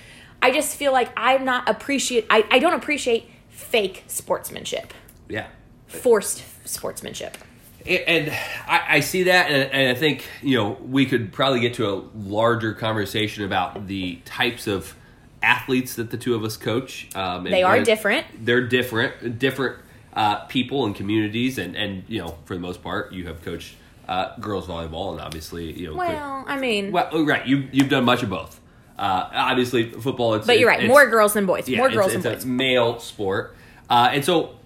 I 0.41 0.51
just 0.51 0.77
feel 0.77 0.93
like 0.93 1.11
I'm 1.17 1.45
not 1.45 1.69
appreciate 1.69 2.27
I, 2.31 2.45
I 2.51 2.59
don't 2.59 2.75
appreciate 2.75 3.29
fake 3.49 4.05
sportsmanship. 4.07 4.93
Yeah. 5.29 5.47
Forced 5.87 6.45
sportsmanship. 6.69 7.39
And 7.87 8.31
I, 8.67 8.97
I 8.97 9.01
see 9.01 9.25
that, 9.25 9.51
and, 9.51 9.73
and 9.73 9.97
I 9.97 9.99
think 9.99 10.25
you 10.43 10.57
know 10.57 10.77
we 10.89 11.07
could 11.07 11.33
probably 11.33 11.61
get 11.61 11.75
to 11.75 11.89
a 11.89 12.03
larger 12.15 12.75
conversation 12.75 13.45
about 13.45 13.87
the 13.87 14.17
types 14.25 14.67
of 14.67 14.95
athletes 15.43 15.95
that 15.95 16.11
the 16.11 16.17
two 16.19 16.35
of 16.35 16.45
us 16.45 16.57
coach. 16.57 17.09
Um, 17.15 17.47
and 17.47 17.55
They 17.55 17.63
are 17.63 17.81
different. 17.83 18.27
They're 18.45 18.67
different, 18.67 19.39
different 19.39 19.79
uh, 20.13 20.45
people 20.47 20.85
and 20.85 20.95
communities, 20.95 21.59
and 21.59 21.77
and 21.77 22.03
you 22.09 22.21
know, 22.21 22.37
for 22.45 22.55
the 22.55 22.61
most 22.61 22.83
part, 22.83 23.13
you 23.13 23.27
have 23.27 23.43
coached 23.43 23.77
uh, 24.09 24.37
girls 24.41 24.67
volleyball, 24.67 25.13
and 25.13 25.21
obviously, 25.21 25.73
you 25.73 25.87
know, 25.87 25.93
could- 25.93 26.09
Well, 26.09 26.45
I 26.47 26.59
mean, 26.59 26.93
well, 26.93 27.09
oh, 27.13 27.25
right, 27.25 27.47
you 27.47 27.69
you've 27.73 27.89
done 27.89 28.05
much 28.05 28.23
of 28.23 28.31
both. 28.31 28.61
Uh, 28.99 29.29
obviously, 29.33 29.93
football. 29.93 30.35
It's, 30.35 30.47
but 30.47 30.59
you're 30.59 30.69
right. 30.69 30.81
it's- 30.81 30.89
More 30.91 31.09
girls 31.09 31.35
than 31.35 31.47
boys. 31.47 31.69
yeah, 31.69 31.79
more 31.79 31.89
girls 31.89 32.13
it's, 32.13 32.25
than 32.25 32.33
a 32.33 32.37
boys. 32.37 32.45
male 32.45 32.99
sport, 32.99 33.55
uh, 33.89 34.11
and 34.13 34.25
so 34.25 34.57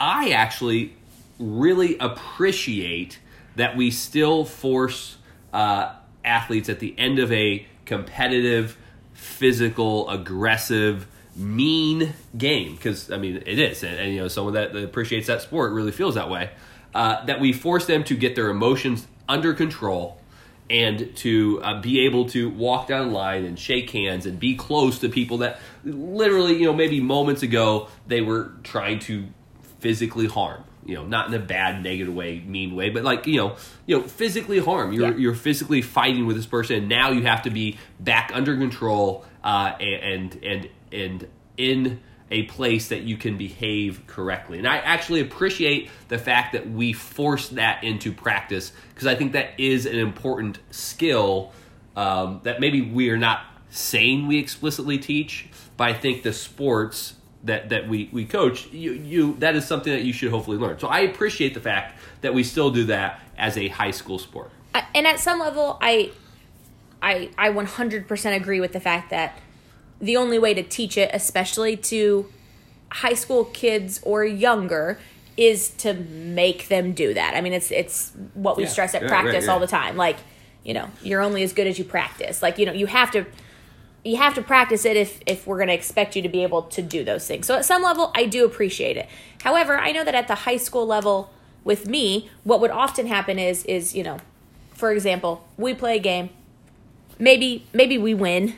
I 0.00 0.30
actually 0.30 0.96
really 1.40 1.96
appreciate 1.98 3.18
that 3.56 3.76
we 3.76 3.90
still 3.90 4.44
force 4.44 5.16
uh, 5.52 5.94
athletes 6.24 6.68
at 6.68 6.78
the 6.78 6.94
end 6.98 7.18
of 7.18 7.32
a 7.32 7.66
competitive, 7.84 8.76
physical, 9.14 10.08
aggressive, 10.08 11.06
mean 11.36 12.12
game 12.36 12.74
because 12.74 13.10
I 13.10 13.16
mean 13.16 13.42
it 13.46 13.58
is, 13.58 13.82
and, 13.82 13.98
and 13.98 14.14
you 14.14 14.20
know 14.20 14.28
someone 14.28 14.54
that, 14.54 14.76
appreciates 14.76 15.26
that 15.28 15.42
sport 15.42 15.72
really 15.72 15.92
feels 15.92 16.14
that 16.14 16.28
way. 16.28 16.50
Uh, 16.94 17.24
that 17.26 17.40
we 17.40 17.52
force 17.52 17.86
them 17.86 18.02
to 18.02 18.16
get 18.16 18.34
their 18.34 18.50
emotions 18.50 19.06
under 19.28 19.54
control 19.54 20.20
and 20.68 21.14
to 21.16 21.60
uh, 21.62 21.80
be 21.80 22.04
able 22.04 22.28
to 22.28 22.50
walk 22.50 22.88
down 22.88 23.08
the 23.08 23.14
line 23.14 23.44
and 23.44 23.58
shake 23.58 23.90
hands 23.90 24.26
and 24.26 24.40
be 24.40 24.56
close 24.56 24.98
to 24.98 25.08
people 25.08 25.38
that 25.38 25.60
literally, 25.84 26.56
you 26.56 26.64
know, 26.64 26.72
maybe 26.72 27.00
moments 27.00 27.42
ago 27.42 27.88
they 28.06 28.20
were 28.20 28.52
trying 28.64 28.98
to 28.98 29.26
physically 29.78 30.26
harm. 30.26 30.64
You 30.84 30.94
know, 30.96 31.04
not 31.04 31.28
in 31.28 31.34
a 31.34 31.38
bad, 31.38 31.82
negative 31.82 32.14
way, 32.14 32.40
mean 32.40 32.74
way, 32.74 32.90
but 32.90 33.04
like 33.04 33.26
you 33.26 33.36
know, 33.36 33.56
you 33.86 33.98
know, 33.98 34.02
physically 34.06 34.58
harm. 34.58 34.92
You're 34.92 35.10
Yeah. 35.10 35.16
you're 35.16 35.34
physically 35.34 35.82
fighting 35.82 36.26
with 36.26 36.36
this 36.36 36.46
person, 36.46 36.76
and 36.76 36.88
now 36.88 37.10
you 37.10 37.22
have 37.22 37.42
to 37.42 37.50
be 37.50 37.78
back 37.98 38.30
under 38.34 38.56
control 38.56 39.24
uh, 39.44 39.72
and 39.78 40.38
and 40.42 40.68
and 40.92 41.28
in 41.56 42.00
a 42.30 42.44
place 42.44 42.88
that 42.88 43.02
you 43.02 43.16
can 43.16 43.36
behave 43.36 44.02
correctly. 44.06 44.56
And 44.58 44.66
I 44.66 44.76
actually 44.78 45.20
appreciate 45.20 45.90
the 46.08 46.16
fact 46.18 46.52
that 46.52 46.70
we 46.70 46.92
force 46.92 47.48
that 47.50 47.82
into 47.82 48.12
practice 48.12 48.72
because 48.94 49.06
I 49.06 49.16
think 49.16 49.32
that 49.32 49.58
is 49.58 49.84
an 49.84 49.98
important 49.98 50.60
skill 50.70 51.52
um, 51.96 52.40
that 52.44 52.60
maybe 52.60 52.80
we 52.82 53.10
are 53.10 53.18
not 53.18 53.40
saying 53.68 54.28
we 54.28 54.38
explicitly 54.38 54.96
teach, 54.96 55.48
but 55.76 55.88
I 55.88 55.92
think 55.92 56.22
the 56.22 56.32
sports 56.32 57.14
that, 57.44 57.68
that 57.70 57.88
we, 57.88 58.08
we 58.12 58.24
coach, 58.24 58.66
you, 58.72 58.92
you 58.92 59.34
that 59.38 59.56
is 59.56 59.66
something 59.66 59.92
that 59.92 60.02
you 60.02 60.12
should 60.12 60.30
hopefully 60.30 60.58
learn. 60.58 60.78
So 60.78 60.88
I 60.88 61.00
appreciate 61.00 61.54
the 61.54 61.60
fact 61.60 61.98
that 62.20 62.34
we 62.34 62.44
still 62.44 62.70
do 62.70 62.84
that 62.84 63.20
as 63.38 63.56
a 63.56 63.68
high 63.68 63.92
school 63.92 64.18
sport. 64.18 64.50
Uh, 64.74 64.82
and 64.94 65.06
at 65.06 65.18
some 65.18 65.40
level 65.40 65.78
i 65.80 66.10
i 67.02 67.28
i 67.36 67.48
100% 67.50 68.36
agree 68.36 68.60
with 68.60 68.72
the 68.72 68.78
fact 68.78 69.10
that 69.10 69.36
the 70.00 70.16
only 70.16 70.38
way 70.38 70.54
to 70.54 70.62
teach 70.62 70.96
it 70.96 71.10
especially 71.12 71.76
to 71.76 72.26
high 72.92 73.14
school 73.14 73.44
kids 73.46 73.98
or 74.04 74.24
younger 74.24 74.98
is 75.36 75.70
to 75.70 75.94
make 75.94 76.68
them 76.68 76.92
do 76.92 77.12
that 77.14 77.34
i 77.34 77.40
mean 77.40 77.52
it's 77.52 77.70
it's 77.72 78.12
what 78.34 78.56
we 78.56 78.62
Yeah. 78.64 78.68
stress 78.68 78.94
at 78.94 79.02
Right, 79.02 79.10
right, 79.10 79.22
practice 79.22 79.46
yeah. 79.46 79.52
all 79.52 79.58
the 79.58 79.66
time 79.66 79.96
like 79.96 80.18
you 80.62 80.74
know 80.74 80.88
you're 81.02 81.22
only 81.22 81.42
as 81.42 81.52
good 81.52 81.66
as 81.66 81.78
you 81.78 81.84
practice 81.84 82.42
like 82.42 82.58
you 82.58 82.66
know 82.66 82.72
you 82.72 82.86
have 82.86 83.10
to 83.12 83.24
you 84.04 84.16
have 84.16 84.34
to 84.34 84.42
practice 84.42 84.84
it 84.84 84.96
if 84.96 85.20
if 85.26 85.46
we're 85.46 85.56
going 85.56 85.68
to 85.68 85.74
expect 85.74 86.16
you 86.16 86.22
to 86.22 86.28
be 86.28 86.42
able 86.42 86.62
to 86.62 86.82
do 86.82 87.04
those 87.04 87.26
things. 87.26 87.46
So 87.46 87.56
at 87.56 87.64
some 87.64 87.82
level 87.82 88.10
I 88.14 88.26
do 88.26 88.44
appreciate 88.44 88.96
it. 88.96 89.08
However, 89.42 89.78
I 89.78 89.92
know 89.92 90.04
that 90.04 90.14
at 90.14 90.28
the 90.28 90.34
high 90.34 90.56
school 90.56 90.86
level 90.86 91.32
with 91.64 91.86
me, 91.86 92.30
what 92.44 92.60
would 92.60 92.70
often 92.70 93.06
happen 93.06 93.38
is 93.38 93.64
is, 93.64 93.94
you 93.94 94.02
know, 94.02 94.18
for 94.72 94.92
example, 94.92 95.46
we 95.56 95.74
play 95.74 95.96
a 95.96 96.00
game. 96.00 96.30
Maybe 97.18 97.66
maybe 97.72 97.98
we 97.98 98.14
win. 98.14 98.56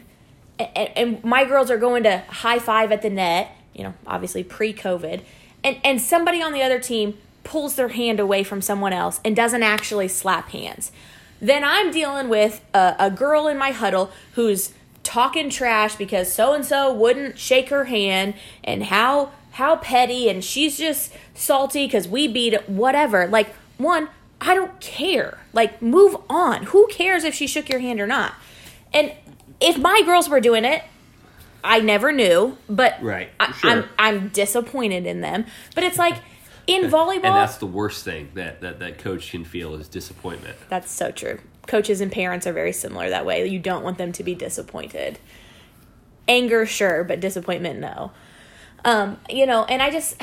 And, 0.59 0.91
and 0.97 1.25
my 1.25 1.45
girls 1.45 1.71
are 1.71 1.79
going 1.79 2.05
to 2.05 2.19
high 2.29 2.61
five 2.61 2.93
at 2.93 3.03
the 3.03 3.11
net, 3.11 3.51
you 3.75 3.83
know, 3.83 3.95
obviously 4.07 4.45
pre-COVID. 4.45 5.23
And 5.65 5.79
and 5.83 6.01
somebody 6.01 6.41
on 6.41 6.53
the 6.53 6.63
other 6.63 6.79
team 6.79 7.19
pulls 7.43 7.75
their 7.75 7.89
hand 7.89 8.21
away 8.21 8.45
from 8.45 8.63
someone 8.63 8.93
else 8.93 9.21
and 9.25 9.35
doesn't 9.35 9.65
actually 9.65 10.07
slap 10.07 10.51
hands. 10.51 10.93
Then 11.41 11.65
I'm 11.65 11.91
dealing 11.91 12.29
with 12.29 12.65
a, 12.73 12.95
a 13.01 13.11
girl 13.11 13.49
in 13.49 13.59
my 13.59 13.73
huddle 13.73 14.13
who's 14.35 14.73
talking 15.03 15.51
trash 15.51 15.97
because 15.97 16.33
so 16.33 16.53
and 16.53 16.65
so 16.65 16.93
wouldn't 16.93 17.39
shake 17.39 17.69
her 17.71 17.85
hand 17.85 18.35
and 18.63 18.85
how 18.85 19.31
how 19.53 19.77
petty 19.77 20.29
and 20.29 20.43
she's 20.43 20.79
just 20.79 21.13
salty 21.35 21.87
because 21.87 22.09
we 22.09 22.27
beat 22.27 22.55
it, 22.55 22.69
whatever. 22.69 23.27
Like 23.27 23.55
one, 23.77 24.09
I 24.41 24.55
don't 24.55 24.81
care. 24.81 25.39
Like 25.53 25.83
move 25.83 26.17
on. 26.31 26.65
Who 26.65 26.87
cares 26.89 27.25
if 27.25 27.35
she 27.35 27.47
shook 27.47 27.69
your 27.69 27.81
hand 27.81 28.01
or 28.01 28.07
not? 28.07 28.35
And 28.93 29.13
if 29.61 29.79
my 29.79 30.03
girls 30.05 30.29
were 30.29 30.41
doing 30.41 30.65
it, 30.65 30.83
I 31.65 31.81
never 31.81 32.11
knew, 32.13 32.59
but 32.69 33.01
Right, 33.01 33.31
I, 33.39 33.53
sure. 33.53 33.71
I'm 33.71 33.85
I'm 33.99 34.29
disappointed 34.29 35.07
in 35.07 35.21
them. 35.21 35.47
But 35.75 35.85
it's 35.85 35.99
like 35.99 36.17
in 36.67 36.91
volleyball, 36.91 37.25
And 37.25 37.37
that's 37.37 37.59
the 37.59 37.67
worst 37.67 38.05
thing 38.05 38.31
that, 38.35 38.61
that, 38.61 38.79
that 38.81 38.99
coach 38.99 39.31
can 39.31 39.45
feel 39.45 39.75
is 39.75 39.89
disappointment. 39.89 40.57
That's 40.69 40.91
so 40.91 41.11
true. 41.11 41.39
Coaches 41.67 42.01
and 42.01 42.11
parents 42.11 42.47
are 42.47 42.53
very 42.53 42.73
similar 42.73 43.09
that 43.09 43.25
way. 43.25 43.47
You 43.47 43.59
don't 43.59 43.85
want 43.85 43.99
them 43.99 44.13
to 44.13 44.25
be 44.25 44.35
disappointed. 44.35 45.19
Anger, 46.29 46.67
sure, 46.67 47.05
but 47.05 47.21
disappointment, 47.21 47.79
no. 47.79 48.13
Um, 48.85 49.19
you 49.29 49.47
know, 49.47 49.65
and 49.65 49.83
I 49.83 49.91
just, 49.91 50.21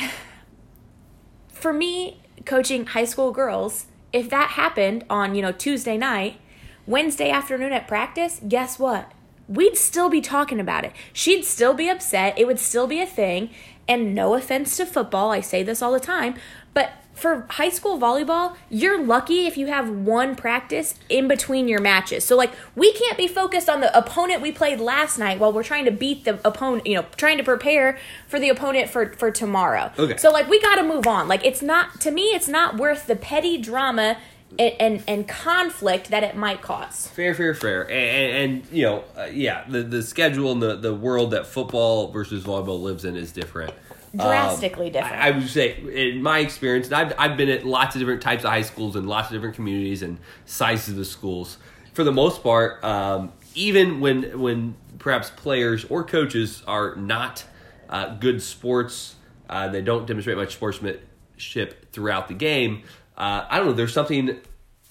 for 1.49 1.73
me, 1.73 2.21
coaching 2.45 2.87
high 2.87 3.05
school 3.05 3.31
girls, 3.31 3.85
if 4.11 4.29
that 4.29 4.51
happened 4.51 5.05
on, 5.09 5.35
you 5.35 5.41
know, 5.41 5.51
Tuesday 5.51 5.97
night, 5.97 6.39
Wednesday 6.85 7.29
afternoon 7.29 7.71
at 7.71 7.87
practice, 7.87 8.41
guess 8.47 8.79
what? 8.79 9.11
We'd 9.47 9.77
still 9.77 10.09
be 10.09 10.21
talking 10.21 10.59
about 10.59 10.85
it. 10.85 10.93
She'd 11.13 11.43
still 11.43 11.73
be 11.73 11.89
upset. 11.89 12.37
It 12.37 12.47
would 12.47 12.59
still 12.59 12.87
be 12.87 12.99
a 12.99 13.05
thing. 13.05 13.49
And 13.87 14.13
no 14.13 14.35
offense 14.35 14.77
to 14.77 14.85
football, 14.85 15.31
I 15.31 15.41
say 15.41 15.63
this 15.63 15.81
all 15.81 15.91
the 15.91 15.99
time, 15.99 16.35
but 16.73 16.91
for 17.19 17.45
high 17.49 17.69
school 17.69 17.99
volleyball, 17.99 18.55
you're 18.69 19.03
lucky 19.03 19.45
if 19.45 19.57
you 19.57 19.67
have 19.67 19.89
one 19.89 20.35
practice 20.35 20.95
in 21.09 21.27
between 21.27 21.67
your 21.67 21.81
matches. 21.81 22.23
So 22.23 22.35
like 22.35 22.51
we 22.75 22.91
can't 22.93 23.17
be 23.17 23.27
focused 23.27 23.69
on 23.69 23.81
the 23.81 23.95
opponent 23.97 24.41
we 24.41 24.51
played 24.51 24.79
last 24.79 25.17
night 25.17 25.39
while 25.39 25.51
we're 25.51 25.63
trying 25.63 25.85
to 25.85 25.91
beat 25.91 26.25
the 26.25 26.39
opponent, 26.47 26.87
you 26.87 26.95
know, 26.95 27.05
trying 27.17 27.37
to 27.37 27.43
prepare 27.43 27.97
for 28.27 28.39
the 28.39 28.49
opponent 28.49 28.89
for 28.89 29.13
for 29.13 29.31
tomorrow. 29.31 29.91
Okay. 29.97 30.17
So 30.17 30.31
like 30.31 30.49
we 30.49 30.59
got 30.61 30.75
to 30.75 30.83
move 30.83 31.07
on. 31.07 31.27
Like 31.27 31.45
it's 31.45 31.61
not 31.61 31.99
to 32.01 32.11
me 32.11 32.29
it's 32.29 32.47
not 32.47 32.77
worth 32.77 33.07
the 33.07 33.15
petty 33.15 33.57
drama 33.57 34.17
and 34.57 34.73
and, 34.79 35.03
and 35.07 35.27
conflict 35.27 36.09
that 36.09 36.23
it 36.23 36.35
might 36.35 36.61
cause. 36.61 37.07
Fair, 37.07 37.35
fair, 37.35 37.53
fair, 37.53 37.83
and, 37.83 37.91
and, 37.91 38.35
and 38.35 38.71
you 38.71 38.83
know, 38.83 39.03
uh, 39.17 39.27
yeah, 39.31 39.65
the 39.67 39.83
the 39.83 40.01
schedule 40.01 40.51
and 40.51 40.61
the 40.61 40.75
the 40.75 40.93
world 40.93 41.31
that 41.31 41.45
football 41.45 42.11
versus 42.11 42.43
volleyball 42.43 42.81
lives 42.81 43.05
in 43.05 43.15
is 43.15 43.31
different, 43.31 43.73
Drastically 44.15 44.87
Um, 44.87 44.93
different. 44.93 45.15
I, 45.15 45.27
I 45.27 45.31
would 45.31 45.49
say, 45.49 45.77
in 45.93 46.21
my 46.21 46.39
experience, 46.39 46.87
and 46.87 46.95
I've 46.95 47.13
I've 47.17 47.37
been 47.37 47.49
at 47.49 47.65
lots 47.65 47.95
of 47.95 47.99
different 47.99 48.21
types 48.21 48.43
of 48.43 48.49
high 48.49 48.63
schools 48.63 48.95
and 48.95 49.07
lots 49.07 49.29
of 49.29 49.33
different 49.33 49.55
communities 49.55 50.01
and 50.01 50.17
sizes 50.45 50.97
of 50.97 51.07
schools. 51.07 51.57
For 51.93 52.03
the 52.03 52.11
most 52.11 52.41
part, 52.43 52.83
um, 52.83 53.33
even 53.55 53.99
when 53.99 54.39
when 54.39 54.75
perhaps 54.97 55.29
players 55.29 55.85
or 55.85 56.03
coaches 56.03 56.63
are 56.67 56.95
not 56.95 57.43
uh, 57.89 58.15
good 58.15 58.41
sports, 58.41 59.15
uh, 59.49 59.67
they 59.69 59.81
don't 59.81 60.05
demonstrate 60.05 60.37
much 60.37 60.53
sportsmanship 60.53 61.91
throughout 61.91 62.27
the 62.27 62.33
game. 62.33 62.83
Uh, 63.17 63.45
I 63.49 63.57
don't 63.57 63.67
know. 63.67 63.73
There's 63.73 63.93
something 63.93 64.39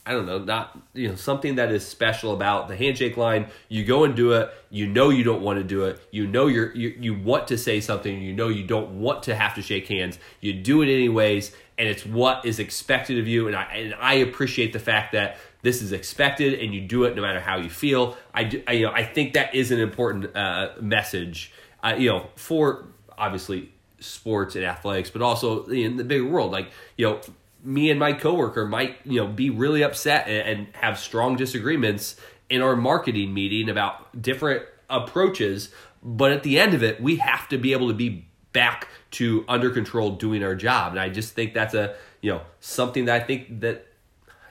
I 0.08 0.12
don't 0.12 0.24
know, 0.24 0.38
not 0.38 0.78
you 0.94 1.06
know 1.08 1.16
something 1.16 1.56
that 1.56 1.70
is 1.70 1.86
special 1.86 2.32
about 2.32 2.68
the 2.68 2.74
handshake 2.74 3.18
line. 3.18 3.48
You 3.68 3.84
go 3.84 4.04
and 4.04 4.16
do 4.16 4.32
it. 4.32 4.50
You 4.70 4.86
know 4.86 5.10
you 5.10 5.22
don't 5.22 5.42
want 5.42 5.58
to 5.58 5.64
do 5.64 5.84
it. 5.84 6.00
You 6.10 6.26
know 6.26 6.46
you're 6.46 6.74
you, 6.74 6.96
you 6.98 7.12
want 7.12 7.46
to 7.48 7.58
say 7.58 7.82
something. 7.82 8.22
You 8.22 8.32
know 8.32 8.48
you 8.48 8.64
don't 8.64 9.00
want 9.00 9.24
to 9.24 9.34
have 9.34 9.54
to 9.56 9.60
shake 9.60 9.86
hands. 9.86 10.18
You 10.40 10.54
do 10.54 10.80
it 10.80 10.86
anyways, 10.86 11.52
and 11.76 11.86
it's 11.86 12.06
what 12.06 12.46
is 12.46 12.58
expected 12.58 13.18
of 13.18 13.28
you. 13.28 13.48
And 13.48 13.54
I 13.54 13.64
and 13.64 13.94
I 14.00 14.14
appreciate 14.14 14.72
the 14.72 14.78
fact 14.78 15.12
that 15.12 15.36
this 15.60 15.82
is 15.82 15.92
expected, 15.92 16.54
and 16.54 16.72
you 16.72 16.80
do 16.80 17.04
it 17.04 17.14
no 17.14 17.20
matter 17.20 17.40
how 17.40 17.58
you 17.58 17.68
feel. 17.68 18.16
I, 18.32 18.44
do, 18.44 18.62
I 18.66 18.72
you 18.72 18.86
know 18.86 18.92
I 18.92 19.04
think 19.04 19.34
that 19.34 19.54
is 19.54 19.70
an 19.72 19.78
important 19.78 20.34
uh, 20.34 20.70
message. 20.80 21.52
Uh, 21.84 21.96
you 21.98 22.08
know 22.08 22.28
for 22.34 22.86
obviously 23.18 23.72
sports 24.00 24.56
and 24.56 24.64
athletics, 24.64 25.10
but 25.10 25.20
also 25.20 25.66
in 25.66 25.98
the 25.98 26.04
bigger 26.04 26.26
world. 26.26 26.50
Like 26.50 26.70
you 26.96 27.10
know 27.10 27.20
me 27.62 27.90
and 27.90 27.98
my 27.98 28.12
coworker 28.12 28.66
might 28.66 28.96
you 29.04 29.20
know 29.20 29.26
be 29.26 29.50
really 29.50 29.82
upset 29.82 30.28
and, 30.28 30.48
and 30.48 30.76
have 30.76 30.98
strong 30.98 31.36
disagreements 31.36 32.16
in 32.48 32.62
our 32.62 32.76
marketing 32.76 33.34
meeting 33.34 33.68
about 33.68 34.20
different 34.20 34.62
approaches. 34.88 35.70
But 36.02 36.32
at 36.32 36.42
the 36.42 36.58
end 36.58 36.74
of 36.74 36.82
it 36.82 37.00
we 37.00 37.16
have 37.16 37.48
to 37.48 37.58
be 37.58 37.72
able 37.72 37.88
to 37.88 37.94
be 37.94 38.26
back 38.52 38.88
to 39.12 39.44
under 39.48 39.70
control 39.70 40.12
doing 40.12 40.42
our 40.42 40.54
job. 40.54 40.92
And 40.92 41.00
i 41.00 41.08
just 41.08 41.34
think 41.34 41.54
that's 41.54 41.74
a 41.74 41.94
you 42.20 42.30
know 42.32 42.42
something 42.60 43.04
that 43.06 43.22
i 43.22 43.24
think 43.24 43.60
that 43.60 43.86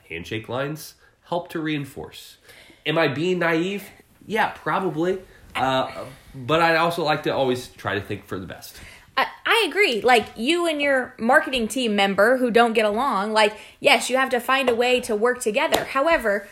handshake 0.10 0.48
lines 0.48 0.96
help 1.26 1.50
to 1.50 1.60
reinforce. 1.60 2.38
Am 2.86 2.98
i 2.98 3.08
being 3.08 3.40
naive? 3.40 3.84
Yeah 4.26 4.50
probably. 4.52 5.22
Uh, 5.56 6.06
but 6.36 6.62
i 6.62 6.76
also 6.76 7.04
like 7.04 7.24
to 7.24 7.34
always 7.34 7.70
try 7.70 7.96
to 7.96 8.02
think 8.02 8.26
for 8.26 8.38
the 8.38 8.46
best 8.46 8.80
I, 9.18 9.28
I 9.46 9.66
agree. 9.68 10.02
Like 10.02 10.28
you 10.36 10.68
and 10.68 10.82
your 10.82 11.16
marketing 11.18 11.68
team 11.68 11.96
member 11.96 12.38
who 12.38 12.52
don't 12.52 12.74
get 12.74 12.86
along, 12.86 13.34
like, 13.34 13.58
yes, 13.80 14.10
you 14.10 14.18
have 14.18 14.30
to 14.30 14.40
find 14.40 14.70
a 14.70 14.76
way 14.76 15.02
to 15.02 15.16
work 15.16 15.42
together. 15.42 15.86
However, 15.86 16.48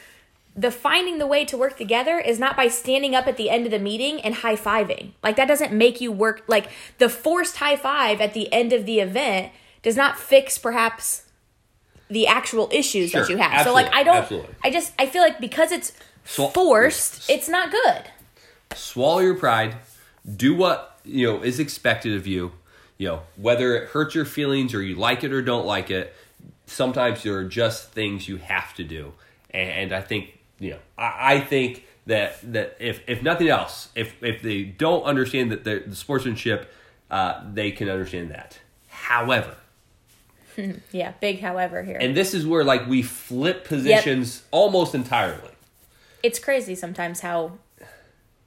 the 0.56 0.71
finding 0.71 1.17
the 1.17 1.28
way 1.28 1.43
to 1.45 1.58
work 1.58 1.78
together 1.78 2.17
is 2.17 2.39
not 2.39 2.56
by 2.56 2.67
standing 2.67 3.13
up 3.13 3.28
at 3.28 3.38
the 3.38 3.49
end 3.49 3.65
of 3.65 3.71
the 3.71 3.80
meeting 3.80 4.21
and 4.21 4.36
high 4.36 4.56
fiving. 4.56 5.12
Like 5.21 5.36
that 5.36 5.47
doesn't 5.47 5.73
make 5.73 5.99
you 5.99 6.12
work 6.12 6.43
like 6.47 6.69
the 6.97 7.10
forced 7.10 7.58
high 7.58 7.75
five 7.75 8.21
at 8.21 8.34
the 8.34 8.51
end 8.54 8.71
of 8.71 8.86
the 8.86 8.99
event 8.99 9.51
does 9.84 9.97
not 9.97 10.17
fix 10.17 10.58
perhaps 10.58 11.23
the 12.10 12.25
actual 12.25 12.69
issues 12.71 13.12
that 13.12 13.30
you 13.30 13.38
have. 13.38 13.65
so 13.65 13.73
like 13.73 13.93
I 13.93 14.04
don't 14.04 14.17
absolutely. 14.17 14.56
I 14.63 14.71
just 14.71 14.93
I 14.97 15.08
feel 15.08 15.21
like 15.21 15.39
because 15.39 15.71
it's 15.71 15.91
forced, 16.23 17.30
it's 17.30 17.49
not 17.49 17.69
good. 17.69 18.04
swallow 18.73 19.19
your 19.19 19.36
pride 19.36 19.75
do 20.36 20.56
what 20.56 20.95
you 21.06 21.26
know 21.28 21.41
is 21.44 21.60
expected 21.60 22.15
of 22.15 22.28
you 22.28 22.52
you 22.98 23.08
know 23.08 23.22
whether 23.36 23.76
it 23.76 23.89
hurts 23.89 24.15
your 24.15 24.26
feelings 24.26 24.74
or 24.74 24.82
you 24.82 24.96
like 24.96 25.24
it 25.24 25.32
or 25.32 25.41
don't 25.41 25.65
like 25.65 25.91
it 25.91 26.13
sometimes 26.65 27.24
there 27.24 27.36
are 27.36 27.44
just 27.44 27.91
things 27.91 28.28
you 28.28 28.38
have 28.38 28.74
to 28.76 28.84
do. 28.84 29.13
And 29.52 29.94
i 29.94 30.02
think 30.02 30.38
you 30.60 30.72
know 30.72 30.80
i, 30.98 31.36
I 31.36 31.39
think 31.39 31.86
that 32.08 32.38
that 32.54 32.76
if 32.80 33.02
if 33.08 33.24
nothing 33.24 33.48
else 33.48 33.89
if 33.96 34.22
if 34.22 34.41
they 34.41 34.63
don't 34.63 35.04
understand 35.04 35.52
that 35.52 35.63
the, 35.63 35.84
the 35.86 35.96
sportsmanship 35.96 36.72
uh, 37.12 37.41
they 37.54 37.72
can 37.72 37.88
understand 37.88 38.32
that. 38.32 38.60
However 38.88 39.56
Yeah, 40.91 41.13
big 41.22 41.39
however 41.41 41.84
here. 41.84 41.98
and 42.00 42.15
this 42.15 42.34
is 42.34 42.46
where 42.46 42.63
like 42.63 42.88
we 42.88 43.02
flip 43.02 43.65
positions 43.65 44.44
almost 44.52 44.96
entirely. 44.96 45.52
It's 46.24 46.39
crazy 46.39 46.76
sometimes 46.76 47.20
how 47.22 47.58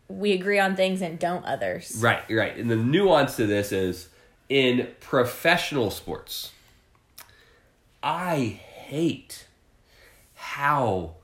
we 0.08 0.32
agree 0.32 0.58
on 0.58 0.74
things 0.74 1.02
and 1.02 1.18
don't 1.18 1.44
others. 1.44 1.96
Right, 2.00 2.22
right. 2.30 2.56
And 2.56 2.70
the 2.70 2.76
nuance 2.76 3.36
to 3.36 3.46
this 3.46 3.72
is 3.72 4.08
in 4.48 4.88
professional 5.00 5.90
sports, 5.90 6.52
I 8.02 8.38
hate 8.38 9.46
how 10.34 11.14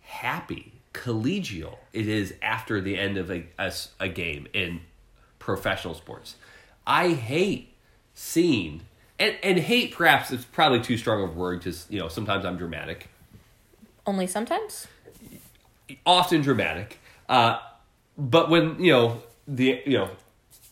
happy, 0.00 0.72
collegial 0.94 1.78
it 1.92 2.08
is 2.08 2.34
after 2.42 2.80
the 2.80 2.96
end 2.98 3.16
of 3.16 3.30
a 3.30 3.44
a 4.00 4.08
game 4.08 4.46
in 4.52 4.80
professional 5.38 5.94
sports. 5.94 6.36
I 6.86 7.10
hate 7.10 7.74
seeing, 8.14 8.82
and, 9.18 9.36
and 9.42 9.58
hate 9.58 9.92
perhaps 9.92 10.30
is 10.30 10.44
probably 10.44 10.80
too 10.80 10.96
strong 10.96 11.22
of 11.22 11.30
a 11.30 11.38
word 11.38 11.58
because, 11.58 11.86
you 11.90 11.98
know, 11.98 12.08
sometimes 12.08 12.44
I'm 12.44 12.56
dramatic 12.56 13.08
Only 14.06 14.26
sometimes? 14.26 14.86
often 16.04 16.42
dramatic. 16.42 16.98
Uh, 17.28 17.58
but 18.18 18.50
when 18.50 18.82
you 18.82 18.92
know 18.92 19.22
the 19.46 19.80
you 19.86 19.96
know 19.96 20.10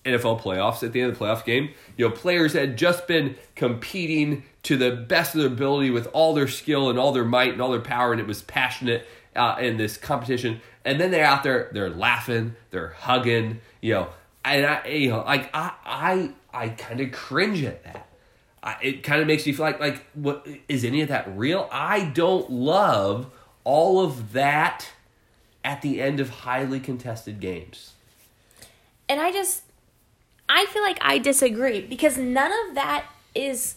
NFL 0.05 0.41
playoffs 0.41 0.83
at 0.83 0.93
the 0.93 1.01
end 1.01 1.13
of 1.13 1.19
the 1.19 1.25
playoff 1.25 1.45
game, 1.45 1.71
you 1.97 2.09
know 2.09 2.15
players 2.15 2.53
had 2.53 2.77
just 2.77 3.07
been 3.07 3.37
competing 3.55 4.43
to 4.65 4.77
the 4.77 4.91
best 4.91 5.35
of 5.35 5.41
their 5.41 5.51
ability 5.51 5.91
with 5.91 6.09
all 6.13 6.35
their 6.35 6.49
skill 6.49 6.91
and 6.91 6.99
all 6.99 7.13
their 7.13 7.25
might 7.25 7.53
and 7.53 7.63
all 7.63 7.71
their 7.71 7.81
power, 7.81 8.13
and 8.13 8.21
it 8.21 8.27
was 8.27 8.43
passionate 8.43 9.07
uh, 9.37 9.57
in 9.61 9.77
this 9.77 9.97
competition. 9.97 10.61
And 10.85 11.01
then 11.01 11.11
they're 11.11 11.25
out 11.25 11.43
there, 11.43 11.71
they're 11.73 11.91
laughing, 11.91 12.57
they're 12.71 12.91
hugging, 12.91 13.61
you 13.81 13.95
know, 13.95 14.09
and 14.45 14.67
I 14.67 14.87
you 14.89 15.11
know 15.11 15.23
like 15.25 15.49
I 15.55 15.73
I 15.85 16.31
I 16.53 16.69
kind 16.71 17.01
of 17.01 17.13
cringe 17.13 17.63
at 17.63 17.85
that. 17.85 18.09
I, 18.63 18.77
it 18.83 19.03
kind 19.05 19.21
of 19.21 19.29
makes 19.29 19.47
me 19.47 19.53
feel 19.53 19.65
like 19.65 19.79
like 19.79 20.05
what 20.15 20.47
is 20.69 20.85
any 20.85 21.01
of 21.03 21.09
that 21.09 21.29
real? 21.37 21.69
I 21.71 22.07
don't 22.07 22.51
love 22.51 23.31
all 23.63 24.05
of 24.05 24.33
that 24.33 24.89
at 25.67 25.83
the 25.83 26.01
end 26.01 26.21
of 26.21 26.31
highly 26.31 26.79
contested 26.79 27.41
games. 27.41 27.93
And 29.09 29.21
I 29.21 29.33
just 29.33 29.63
I 30.49 30.65
feel 30.67 30.83
like 30.83 30.99
I 31.03 31.19
disagree 31.19 31.81
because 31.83 32.17
none 32.17 32.53
of 32.69 32.77
that 32.77 33.05
is 33.35 33.75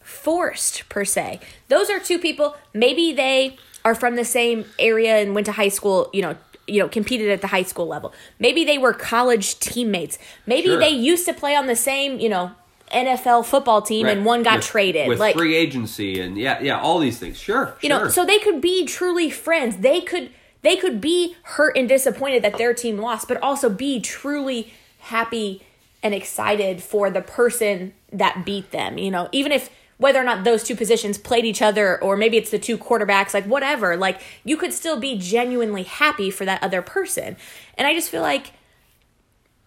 forced 0.00 0.88
per 0.88 1.04
se. 1.04 1.40
Those 1.68 1.90
are 1.90 2.00
two 2.00 2.18
people, 2.18 2.56
maybe 2.72 3.12
they 3.12 3.58
are 3.84 3.94
from 3.94 4.16
the 4.16 4.24
same 4.24 4.64
area 4.78 5.16
and 5.18 5.34
went 5.34 5.44
to 5.46 5.52
high 5.52 5.68
school, 5.68 6.08
you 6.12 6.22
know, 6.22 6.36
you 6.66 6.80
know, 6.80 6.88
competed 6.88 7.28
at 7.30 7.42
the 7.42 7.48
high 7.48 7.62
school 7.62 7.86
level. 7.86 8.12
Maybe 8.40 8.64
they 8.64 8.78
were 8.78 8.92
college 8.94 9.60
teammates. 9.60 10.18
Maybe 10.46 10.68
Sure. 10.68 10.78
they 10.78 10.88
used 10.88 11.26
to 11.26 11.34
play 11.34 11.54
on 11.54 11.66
the 11.66 11.76
same, 11.76 12.18
you 12.18 12.28
know, 12.30 12.52
NFL 12.92 13.44
football 13.44 13.82
team 13.82 14.06
and 14.06 14.24
one 14.24 14.42
got 14.42 14.56
With- 14.58 14.64
traded. 14.66 15.06
with 15.08 15.20
like 15.20 15.36
free 15.36 15.54
agency 15.54 16.18
and 16.20 16.38
yeah, 16.38 16.60
yeah, 16.62 16.80
all 16.80 16.98
these 16.98 17.18
things. 17.18 17.36
Sure, 17.38 17.76
you 17.82 17.88
know 17.90 18.08
so 18.08 18.24
they 18.24 18.38
could 18.38 18.60
be 18.60 18.86
truly 18.86 19.28
friends 19.28 19.78
they 19.78 20.00
could 20.00 20.30
they 20.62 20.76
could 20.76 21.00
be 21.00 21.36
hurt 21.42 21.76
and 21.76 21.88
disappointed 21.88 22.42
that 22.42 22.58
their 22.58 22.74
team 22.74 22.98
lost 22.98 23.28
but 23.28 23.40
also 23.42 23.68
be 23.68 24.00
truly 24.00 24.72
happy 25.00 25.62
and 26.02 26.14
excited 26.14 26.82
for 26.82 27.10
the 27.10 27.20
person 27.20 27.92
that 28.12 28.44
beat 28.44 28.70
them 28.70 28.98
you 28.98 29.10
know? 29.10 29.28
Even 29.32 29.52
if 29.52 29.70
whether 29.98 30.20
or 30.20 30.24
not 30.24 30.44
those 30.44 30.62
two 30.62 30.76
positions 30.76 31.16
played 31.16 31.44
each 31.44 31.62
other 31.62 32.02
or 32.02 32.16
maybe 32.16 32.36
it's 32.36 32.50
the 32.50 32.58
two 32.58 32.76
quarterbacks 32.76 33.32
like 33.32 33.46
whatever 33.46 33.96
like 33.96 34.20
you 34.44 34.56
could 34.56 34.72
still 34.72 35.00
be 35.00 35.16
genuinely 35.16 35.84
happy 35.84 36.30
for 36.30 36.44
that 36.44 36.62
other 36.62 36.82
person. 36.82 37.36
And 37.78 37.86
i 37.86 37.94
just 37.94 38.10
feel 38.10 38.22
like 38.22 38.52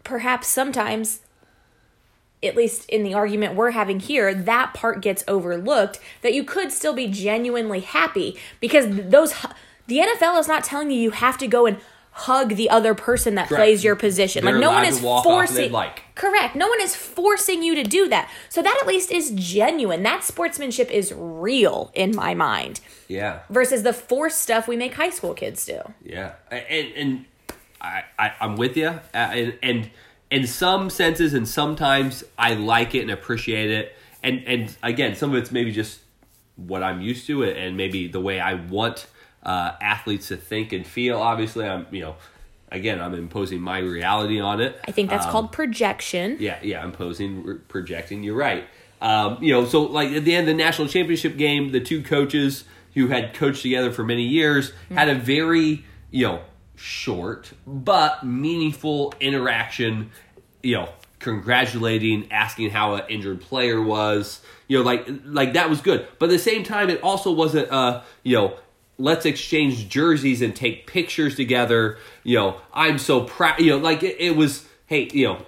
perhaps 0.03 0.47
sometimes 0.47 1.21
at 2.41 2.55
least 2.55 2.87
in 2.89 3.03
the 3.03 3.13
argument 3.13 3.55
we're 3.55 3.71
having 3.71 3.99
here, 3.99 4.33
that 4.33 4.73
part 4.73 5.01
gets 5.01 5.23
overlooked 5.27 5.99
that 6.21 6.33
you 6.33 6.43
could 6.43 6.71
still 6.71 6.93
be 6.93 7.07
genuinely 7.07 7.81
happy 7.81 8.37
because 8.59 8.85
those 9.09 9.33
the 9.89 9.97
NFL 9.97 10.39
is 10.39 10.47
not 10.47 10.63
telling 10.63 10.91
you 10.91 10.99
you 10.99 11.11
have 11.11 11.37
to 11.39 11.47
go 11.47 11.65
and 11.65 11.77
hug 12.11 12.55
the 12.55 12.69
other 12.69 12.93
person 12.93 13.35
that 13.35 13.47
Correct. 13.47 13.59
plays 13.59 13.83
your 13.83 13.95
position. 13.95 14.43
They're 14.43 14.53
like 14.53 14.61
no 14.61 14.71
one 14.71 14.85
is 14.85 14.99
to 14.99 15.05
walk 15.05 15.25
off 15.25 15.49
and 15.49 15.49
they'd 15.49 15.53
forcing 15.53 15.71
like. 15.71 16.03
Correct. 16.15 16.55
No 16.55 16.67
one 16.67 16.81
is 16.81 16.95
forcing 16.95 17.63
you 17.63 17.75
to 17.75 17.83
do 17.83 18.09
that. 18.09 18.29
So 18.49 18.61
that 18.61 18.77
at 18.81 18.87
least 18.87 19.11
is 19.11 19.31
genuine. 19.31 20.03
That 20.03 20.23
sportsmanship 20.23 20.91
is 20.91 21.13
real 21.15 21.91
in 21.93 22.15
my 22.15 22.33
mind 22.33 22.81
yeah, 23.09 23.39
versus 23.49 23.83
the 23.83 23.91
forced 23.91 24.39
stuff 24.39 24.67
we 24.67 24.77
make 24.77 24.93
high 24.93 25.09
school 25.09 25.33
kids 25.33 25.65
do. 25.65 25.81
yeah, 26.03 26.33
and 26.51 26.93
and 26.95 27.25
I, 27.81 28.03
I 28.17 28.33
I'm 28.39 28.55
with 28.55 28.77
you, 28.77 28.87
uh, 28.87 28.99
and 29.13 29.57
and 29.63 29.89
in 30.29 30.45
some 30.45 30.89
senses, 30.91 31.33
and 31.33 31.47
sometimes 31.47 32.23
I 32.37 32.53
like 32.53 32.93
it 32.93 33.01
and 33.01 33.11
appreciate 33.11 33.71
it, 33.71 33.95
and 34.21 34.43
and 34.45 34.77
again, 34.83 35.15
some 35.15 35.31
of 35.31 35.37
it's 35.37 35.51
maybe 35.51 35.71
just 35.71 36.01
what 36.55 36.83
I'm 36.83 37.01
used 37.01 37.25
to, 37.27 37.43
and 37.43 37.75
maybe 37.75 38.07
the 38.07 38.21
way 38.21 38.39
I 38.39 38.53
want 38.53 39.07
uh, 39.43 39.71
athletes 39.81 40.27
to 40.29 40.37
think 40.37 40.73
and 40.73 40.85
feel. 40.85 41.19
Obviously, 41.19 41.65
I'm 41.65 41.85
you 41.91 42.01
know. 42.01 42.15
Again, 42.71 43.01
I'm 43.01 43.15
imposing 43.15 43.61
my 43.61 43.79
reality 43.79 44.39
on 44.39 44.61
it. 44.61 44.79
I 44.87 44.91
think 44.91 45.09
that's 45.09 45.25
Um, 45.25 45.31
called 45.31 45.51
projection. 45.51 46.37
Yeah, 46.39 46.59
yeah, 46.61 46.83
I'm 46.83 46.91
posing, 46.91 47.43
re- 47.43 47.55
projecting. 47.67 48.21
You're 48.21 48.35
right. 48.37 48.63
Um, 49.01 49.39
you 49.41 49.51
know, 49.51 49.65
so 49.65 49.81
like 49.81 50.09
at 50.11 50.23
the 50.23 50.35
end 50.35 50.47
of 50.47 50.55
the 50.55 50.63
national 50.63 50.87
championship 50.87 51.35
game, 51.35 51.71
the 51.71 51.79
two 51.79 52.03
coaches 52.03 52.65
who 52.93 53.07
had 53.07 53.33
coached 53.33 53.63
together 53.63 53.91
for 53.91 54.03
many 54.03 54.21
years 54.21 54.71
had 54.93 55.09
a 55.09 55.15
very, 55.15 55.83
you 56.11 56.27
know, 56.27 56.41
short 56.75 57.53
but 57.65 58.23
meaningful 58.23 59.15
interaction. 59.19 60.11
You 60.61 60.75
know, 60.75 60.89
congratulating, 61.17 62.31
asking 62.31 62.69
how 62.69 62.93
an 62.95 63.03
injured 63.09 63.41
player 63.41 63.81
was. 63.81 64.41
You 64.67 64.77
know, 64.77 64.83
like 64.83 65.07
like 65.25 65.53
that 65.53 65.71
was 65.71 65.81
good. 65.81 66.07
But 66.19 66.27
at 66.27 66.33
the 66.33 66.37
same 66.39 66.63
time, 66.63 66.91
it 66.91 67.01
also 67.01 67.31
wasn't, 67.31 67.71
uh, 67.71 68.01
you 68.21 68.35
know, 68.35 68.53
let's 68.99 69.25
exchange 69.25 69.89
jerseys 69.89 70.41
and 70.41 70.55
take 70.55 70.85
pictures 70.85 71.35
together. 71.35 71.97
You 72.23 72.37
know, 72.37 72.61
I'm 72.71 72.99
so 72.99 73.21
proud. 73.21 73.59
You 73.59 73.71
know, 73.71 73.77
like 73.77 74.03
it, 74.03 74.17
it 74.19 74.35
was. 74.35 74.67
Hey, 74.85 75.07
you 75.13 75.27
know, 75.27 75.45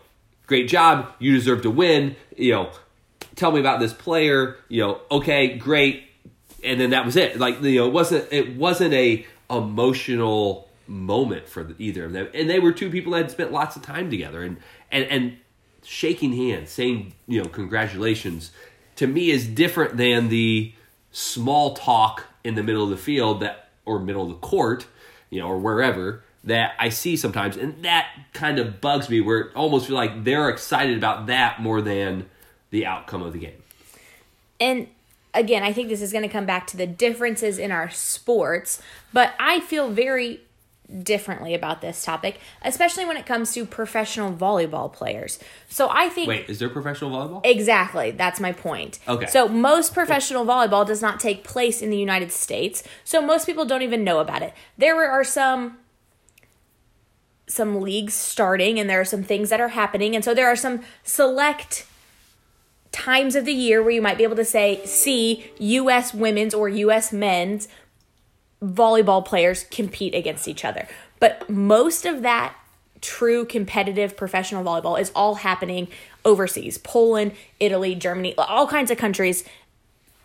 great 0.47 0.67
job. 0.67 1.11
You 1.19 1.33
deserve 1.33 1.63
to 1.63 1.69
win. 1.69 2.15
You 2.35 2.51
know, 2.53 2.71
tell 3.35 3.51
me 3.51 3.59
about 3.59 3.79
this 3.79 3.93
player. 3.93 4.57
You 4.69 4.81
know, 4.81 5.01
okay, 5.11 5.57
great. 5.57 6.03
And 6.63 6.79
then 6.79 6.91
that 6.91 7.05
was 7.05 7.15
it. 7.15 7.37
Like 7.37 7.61
you 7.61 7.79
know, 7.79 7.87
it 7.87 7.93
wasn't 7.93 8.31
it 8.31 8.55
wasn't 8.55 8.93
a 8.93 9.25
emotional 9.49 10.69
moment 10.87 11.47
for 11.47 11.63
the, 11.63 11.75
either 11.77 12.05
of 12.05 12.13
them. 12.13 12.27
And 12.33 12.49
they 12.49 12.59
were 12.59 12.71
two 12.71 12.89
people 12.89 13.13
that 13.13 13.23
had 13.23 13.31
spent 13.31 13.51
lots 13.51 13.75
of 13.75 13.81
time 13.81 14.09
together 14.09 14.43
and 14.43 14.57
and 14.91 15.05
and 15.05 15.37
shaking 15.83 16.33
hands, 16.33 16.69
saying 16.69 17.13
you 17.27 17.41
know 17.41 17.49
congratulations, 17.49 18.51
to 18.97 19.07
me 19.07 19.31
is 19.31 19.47
different 19.47 19.97
than 19.97 20.29
the 20.29 20.73
small 21.11 21.73
talk 21.75 22.25
in 22.43 22.55
the 22.55 22.63
middle 22.63 22.83
of 22.83 22.89
the 22.89 22.97
field 22.97 23.41
that 23.41 23.69
or 23.85 23.99
middle 23.99 24.23
of 24.23 24.29
the 24.29 24.35
court, 24.35 24.87
you 25.29 25.39
know, 25.39 25.47
or 25.47 25.57
wherever 25.57 26.23
that 26.43 26.73
I 26.79 26.89
see 26.89 27.15
sometimes, 27.15 27.55
and 27.55 27.83
that 27.83 28.07
kind 28.33 28.57
of 28.57 28.81
bugs 28.81 29.09
me. 29.09 29.21
Where 29.21 29.39
it 29.39 29.55
almost 29.55 29.87
feel 29.87 29.95
like 29.95 30.23
they're 30.23 30.49
excited 30.49 30.97
about 30.97 31.27
that 31.27 31.61
more 31.61 31.81
than 31.81 32.29
the 32.71 32.85
outcome 32.85 33.21
of 33.21 33.33
the 33.33 33.39
game. 33.39 33.61
and 34.59 34.87
again, 35.33 35.63
I 35.63 35.73
think 35.73 35.89
this 35.89 36.01
is 36.01 36.11
going 36.11 36.23
to 36.23 36.29
come 36.29 36.45
back 36.45 36.67
to 36.67 36.77
the 36.77 36.87
differences 36.87 37.57
in 37.57 37.71
our 37.71 37.89
sports, 37.89 38.81
but 39.13 39.33
I 39.39 39.59
feel 39.59 39.89
very 39.89 40.41
differently 41.03 41.53
about 41.53 41.81
this 41.81 42.03
topic, 42.03 42.39
especially 42.63 43.05
when 43.05 43.17
it 43.17 43.25
comes 43.25 43.53
to 43.53 43.65
professional 43.65 44.33
volleyball 44.33 44.91
players. 44.91 45.39
So 45.69 45.89
I 45.89 46.09
think 46.09 46.27
Wait, 46.27 46.49
is 46.49 46.59
there 46.59 46.69
professional 46.69 47.11
volleyball? 47.11 47.45
Exactly. 47.45 48.11
That's 48.11 48.39
my 48.39 48.51
point. 48.51 48.99
Okay. 49.07 49.27
So 49.27 49.47
most 49.47 49.93
professional 49.93 50.45
volleyball 50.45 50.85
does 50.85 51.01
not 51.01 51.19
take 51.19 51.43
place 51.43 51.81
in 51.81 51.89
the 51.89 51.97
United 51.97 52.31
States. 52.31 52.83
So 53.03 53.21
most 53.21 53.45
people 53.45 53.65
don't 53.65 53.81
even 53.81 54.03
know 54.03 54.19
about 54.19 54.41
it. 54.41 54.53
There 54.77 55.09
are 55.09 55.23
some 55.23 55.77
some 57.47 57.81
leagues 57.81 58.13
starting 58.13 58.79
and 58.79 58.89
there 58.89 59.01
are 59.01 59.05
some 59.05 59.23
things 59.23 59.49
that 59.49 59.59
are 59.59 59.69
happening 59.69 60.15
and 60.15 60.23
so 60.23 60.33
there 60.33 60.47
are 60.47 60.55
some 60.55 60.79
select 61.03 61.85
times 62.93 63.35
of 63.35 63.43
the 63.43 63.53
year 63.53 63.81
where 63.81 63.91
you 63.91 64.01
might 64.01 64.17
be 64.17 64.23
able 64.23 64.35
to 64.35 64.45
say 64.45 64.81
see 64.85 65.51
US 65.59 66.13
women's 66.13 66.53
or 66.53 66.69
US 66.69 67.11
men's 67.11 67.67
volleyball 68.63 69.25
players 69.25 69.63
compete 69.65 70.13
against 70.13 70.47
each 70.47 70.63
other. 70.63 70.87
But 71.19 71.49
most 71.49 72.05
of 72.05 72.21
that 72.21 72.55
true 73.01 73.45
competitive 73.45 74.15
professional 74.15 74.63
volleyball 74.63 74.99
is 74.99 75.11
all 75.15 75.35
happening 75.35 75.87
overseas 76.23 76.77
Poland, 76.77 77.33
Italy, 77.59 77.95
Germany, 77.95 78.35
all 78.37 78.67
kinds 78.67 78.91
of 78.91 78.97
countries, 78.97 79.43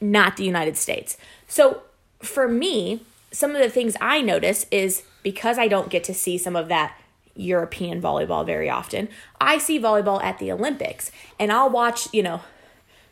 not 0.01 0.37
the 0.37 0.44
United 0.44 0.77
States. 0.77 1.16
So 1.49 1.83
for 2.20 2.46
me, 2.49 3.01
some 3.33 3.55
of 3.55 3.62
the 3.62 3.70
things 3.70 3.96
I 4.01 4.20
notice 4.20 4.66
is 4.70 5.03
because 5.22 5.59
I 5.59 5.68
don't 5.68 5.88
get 5.88 6.05
to 6.05 6.14
see 6.14 6.38
some 6.38 6.55
of 6.55 6.68
that 6.68 6.96
European 7.35 8.01
volleyball 8.01 8.44
very 8.44 8.70
often, 8.70 9.09
I 9.40 9.59
see 9.59 9.79
volleyball 9.79 10.22
at 10.22 10.38
the 10.38 10.51
Olympics 10.53 11.11
and 11.38 11.53
I'll 11.53 11.70
watch, 11.70 12.12
you 12.12 12.22
know, 12.22 12.40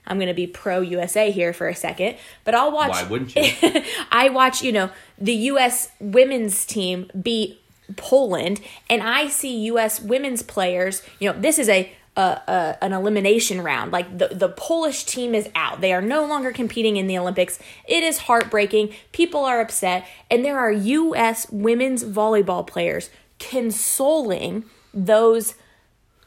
I'm 0.07 0.19
going 0.19 0.29
to 0.29 0.35
be 0.35 0.47
pro 0.47 0.81
USA 0.81 1.31
here 1.31 1.53
for 1.53 1.69
a 1.69 1.75
second, 1.75 2.17
but 2.45 2.55
I'll 2.55 2.73
watch. 2.73 2.91
Why 2.91 3.05
wouldn't 3.05 3.35
you? 3.35 3.51
I 4.11 4.29
watch, 4.29 4.63
you 4.63 4.73
know, 4.73 4.91
the 5.19 5.35
US 5.35 5.91
women's 6.01 6.65
team 6.65 7.11
beat 7.21 7.61
Poland, 7.97 8.61
and 8.89 9.03
I 9.03 9.29
see 9.29 9.57
US 9.67 10.01
women's 10.01 10.43
players, 10.43 11.03
you 11.19 11.33
know, 11.33 11.39
this 11.39 11.59
is 11.59 11.69
a 11.69 11.93
a, 12.17 12.21
a, 12.21 12.79
an 12.85 12.93
elimination 12.93 13.61
round. 13.61 13.93
Like 13.93 14.19
the, 14.19 14.29
the 14.29 14.49
Polish 14.49 15.05
team 15.05 15.35
is 15.35 15.49
out. 15.55 15.81
They 15.81 15.93
are 15.93 16.03
no 16.03 16.25
longer 16.25 16.53
competing 16.53 16.97
in 16.97 17.07
the 17.07 17.19
Olympics. 17.19 17.59
It 17.87 18.05
is 18.05 18.19
heartbreaking. 18.19 18.95
People 19.13 19.45
are 19.45 19.61
upset. 19.61 20.07
And 20.31 20.45
there 20.45 20.59
are 20.59 20.71
U.S. 20.71 21.51
women's 21.51 22.05
volleyball 22.05 22.67
players 22.67 23.11
consoling 23.39 24.65
those 24.93 25.55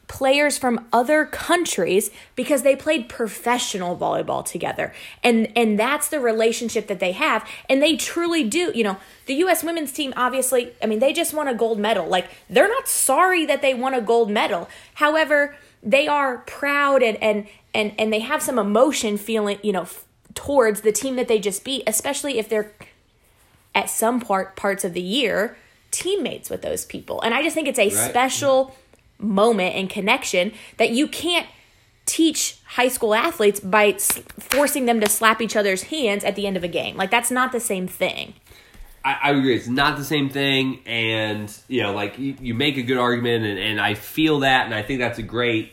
players 0.08 0.56
from 0.58 0.86
other 0.92 1.24
countries 1.26 2.10
because 2.34 2.62
they 2.62 2.74
played 2.74 3.08
professional 3.08 3.96
volleyball 3.96 4.44
together. 4.44 4.92
And 5.22 5.52
and 5.54 5.78
that's 5.78 6.08
the 6.08 6.18
relationship 6.18 6.86
that 6.88 6.98
they 6.98 7.12
have. 7.12 7.46
And 7.68 7.82
they 7.82 7.94
truly 7.96 8.42
do 8.42 8.72
you 8.74 8.82
know 8.82 8.96
the 9.26 9.34
US 9.44 9.62
women's 9.62 9.92
team 9.92 10.12
obviously 10.16 10.72
I 10.82 10.86
mean 10.86 10.98
they 10.98 11.12
just 11.12 11.32
won 11.34 11.46
a 11.46 11.54
gold 11.54 11.78
medal. 11.78 12.06
Like 12.06 12.28
they're 12.50 12.68
not 12.68 12.88
sorry 12.88 13.46
that 13.46 13.62
they 13.62 13.74
won 13.74 13.94
a 13.94 14.00
gold 14.00 14.30
medal. 14.30 14.68
However 14.94 15.54
they 15.82 16.08
are 16.08 16.38
proud 16.38 17.02
and 17.02 17.22
and 17.22 17.46
and 17.74 17.92
and 17.98 18.12
they 18.12 18.20
have 18.20 18.42
some 18.42 18.58
emotion 18.58 19.16
feeling 19.18 19.58
you 19.62 19.72
know 19.72 19.82
f- 19.82 20.04
towards 20.34 20.80
the 20.80 20.90
team 20.92 21.16
that 21.16 21.28
they 21.28 21.38
just 21.38 21.62
beat 21.64 21.82
especially 21.86 22.38
if 22.38 22.48
they're 22.48 22.72
at 23.74 23.88
some 23.90 24.20
part 24.20 24.56
parts 24.56 24.84
of 24.84 24.94
the 24.94 25.00
year 25.02 25.56
teammates 25.90 26.50
with 26.50 26.62
those 26.62 26.84
people. 26.86 27.20
And 27.20 27.34
i 27.34 27.42
just 27.42 27.54
think 27.54 27.68
it's 27.68 27.78
a 27.78 27.84
Right. 27.90 28.10
special 28.10 28.74
moment 29.18 29.74
and 29.74 29.90
connection 29.90 30.52
that 30.76 30.90
you 30.90 31.08
can't 31.08 31.46
teach 32.06 32.58
high 32.64 32.88
school 32.88 33.14
athletes 33.14 33.60
by 33.60 33.92
forcing 33.92 34.86
them 34.86 35.00
to 35.00 35.08
slap 35.08 35.42
each 35.42 35.56
other's 35.56 35.84
hands 35.84 36.24
at 36.24 36.36
the 36.36 36.46
end 36.46 36.56
of 36.56 36.64
a 36.64 36.68
game 36.68 36.96
like 36.96 37.10
that's 37.10 37.30
not 37.30 37.52
the 37.52 37.60
same 37.60 37.86
thing 37.86 38.34
I, 39.04 39.18
I 39.22 39.30
agree. 39.30 39.56
It's 39.56 39.68
not 39.68 39.96
the 39.96 40.04
same 40.04 40.28
thing, 40.28 40.80
and 40.84 41.54
you 41.68 41.82
know, 41.82 41.94
like 41.94 42.18
you, 42.18 42.36
you 42.40 42.54
make 42.54 42.76
a 42.76 42.82
good 42.82 42.98
argument, 42.98 43.44
and, 43.44 43.58
and 43.58 43.80
I 43.80 43.94
feel 43.94 44.40
that, 44.40 44.66
and 44.66 44.74
I 44.74 44.82
think 44.82 45.00
that's 45.00 45.18
a 45.18 45.22
great. 45.22 45.72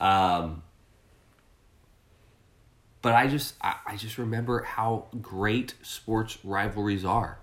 Um, 0.00 0.62
but 3.02 3.14
I 3.14 3.28
just, 3.28 3.54
I, 3.60 3.76
I 3.86 3.96
just 3.96 4.18
remember 4.18 4.62
how 4.62 5.06
great 5.20 5.74
sports 5.82 6.38
rivalries 6.44 7.04
are, 7.04 7.38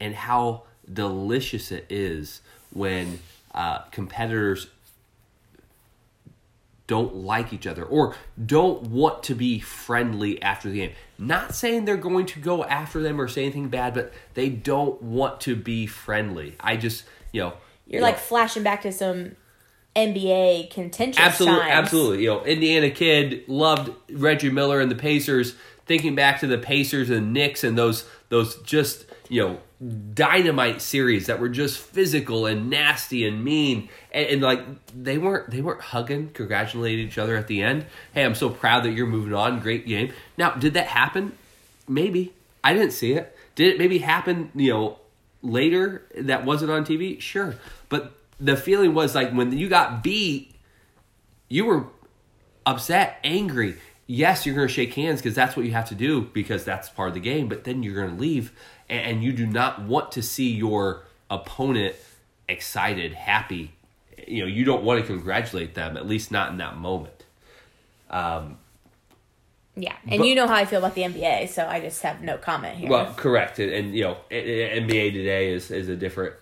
and 0.00 0.14
how 0.14 0.62
delicious 0.90 1.70
it 1.72 1.86
is 1.90 2.40
when 2.72 3.18
uh, 3.52 3.80
competitors 3.90 4.68
don't 6.88 7.14
like 7.14 7.52
each 7.52 7.66
other 7.66 7.84
or 7.84 8.16
don't 8.44 8.82
want 8.84 9.22
to 9.22 9.34
be 9.36 9.60
friendly 9.60 10.42
after 10.42 10.68
the 10.68 10.78
game. 10.78 10.92
Not 11.18 11.54
saying 11.54 11.84
they're 11.84 11.96
going 11.96 12.26
to 12.26 12.40
go 12.40 12.64
after 12.64 13.00
them 13.00 13.20
or 13.20 13.28
say 13.28 13.44
anything 13.44 13.68
bad, 13.68 13.94
but 13.94 14.12
they 14.34 14.48
don't 14.48 15.00
want 15.00 15.40
to 15.42 15.54
be 15.54 15.86
friendly. 15.86 16.56
I 16.58 16.76
just, 16.76 17.04
you 17.30 17.42
know, 17.42 17.52
you're 17.86 18.00
you 18.00 18.02
like 18.02 18.16
know, 18.16 18.20
flashing 18.20 18.64
back 18.64 18.82
to 18.82 18.90
some 18.90 19.36
nba 19.94 20.70
contentious 20.70 21.20
absolutely, 21.20 21.60
times. 21.60 21.72
absolutely. 21.72 22.22
You 22.24 22.30
know, 22.30 22.44
Indiana 22.44 22.90
kid 22.90 23.44
loved 23.46 23.92
Reggie 24.10 24.50
Miller 24.50 24.80
and 24.80 24.90
the 24.90 24.96
Pacers. 24.96 25.54
Thinking 25.86 26.14
back 26.14 26.40
to 26.40 26.46
the 26.46 26.58
Pacers 26.58 27.08
and 27.08 27.32
Knicks 27.32 27.64
and 27.64 27.76
those 27.76 28.04
those 28.28 28.60
just 28.62 29.06
you 29.30 29.40
know 29.42 29.58
dynamite 30.14 30.82
series 30.82 31.26
that 31.26 31.38
were 31.38 31.48
just 31.48 31.78
physical 31.78 32.46
and 32.46 32.68
nasty 32.68 33.26
and 33.26 33.44
mean. 33.44 33.88
And, 34.12 34.26
and 34.26 34.42
like 34.42 34.60
they 34.92 35.18
weren't 35.18 35.50
they 35.50 35.60
weren't 35.60 35.80
hugging 35.80 36.30
congratulating 36.30 37.06
each 37.06 37.18
other 37.18 37.36
at 37.36 37.46
the 37.46 37.62
end. 37.62 37.86
Hey 38.12 38.24
i'm 38.24 38.34
so 38.34 38.50
proud 38.50 38.84
that 38.84 38.90
you're 38.90 39.06
moving 39.06 39.34
on. 39.34 39.60
Great 39.60 39.86
game. 39.86 40.12
Now 40.36 40.50
did 40.50 40.74
that 40.74 40.86
happen? 40.86 41.32
Maybe. 41.86 42.32
I 42.64 42.74
didn't 42.74 42.92
see 42.92 43.12
it. 43.12 43.36
Did 43.54 43.74
it 43.74 43.78
maybe 43.78 43.98
happen 43.98 44.50
you 44.54 44.72
know 44.72 44.98
later 45.42 46.02
that 46.16 46.44
wasn't 46.44 46.70
on 46.70 46.84
tv 46.84 47.20
sure. 47.20 47.54
But 47.88 48.12
the 48.40 48.56
feeling 48.56 48.94
was 48.94 49.14
like 49.14 49.32
when 49.32 49.56
you 49.56 49.68
got 49.68 50.02
beat 50.02 50.54
you 51.48 51.64
were 51.64 51.86
upset, 52.66 53.18
angry. 53.24 53.76
Yes, 54.06 54.46
you're 54.46 54.54
going 54.54 54.68
to 54.68 54.72
shake 54.72 54.94
hands 54.94 55.20
because 55.20 55.34
that's 55.34 55.56
what 55.56 55.66
you 55.66 55.72
have 55.72 55.88
to 55.88 55.94
do 55.94 56.22
because 56.22 56.64
that's 56.64 56.88
part 56.88 57.08
of 57.08 57.14
the 57.14 57.20
game. 57.20 57.48
But 57.48 57.64
then 57.64 57.82
you're 57.82 57.94
going 57.94 58.14
to 58.14 58.20
leave, 58.20 58.52
and, 58.88 59.00
and 59.06 59.24
you 59.24 59.32
do 59.32 59.46
not 59.46 59.82
want 59.82 60.12
to 60.12 60.22
see 60.22 60.50
your 60.50 61.04
opponent 61.30 61.94
excited, 62.48 63.12
happy. 63.14 63.72
You 64.26 64.42
know, 64.42 64.46
you 64.48 64.64
don't 64.64 64.82
want 64.84 65.00
to 65.00 65.06
congratulate 65.06 65.74
them, 65.74 65.96
at 65.96 66.06
least 66.06 66.30
not 66.30 66.50
in 66.50 66.58
that 66.58 66.76
moment. 66.76 67.24
yeah 68.10 69.94
and 70.08 70.18
But- 70.18 70.26
you 70.26 70.34
know 70.34 70.46
how 70.46 70.54
i 70.54 70.64
feel 70.64 70.78
about 70.80 70.94
the 70.94 71.02
nba 71.02 71.48
so 71.48 71.66
i 71.66 71.80
just 71.80 72.02
have 72.02 72.20
no 72.22 72.36
comment 72.36 72.76
here 72.78 72.90
Well, 72.90 73.14
correct, 73.14 73.58
and, 73.58 73.70
and 73.72 73.94
you 73.94 74.02
know, 74.04 74.16
NBA 74.30 75.12
today 75.12 75.52
is 75.52 75.70
is 75.70 75.88
a 75.88 75.96
different 75.96 76.34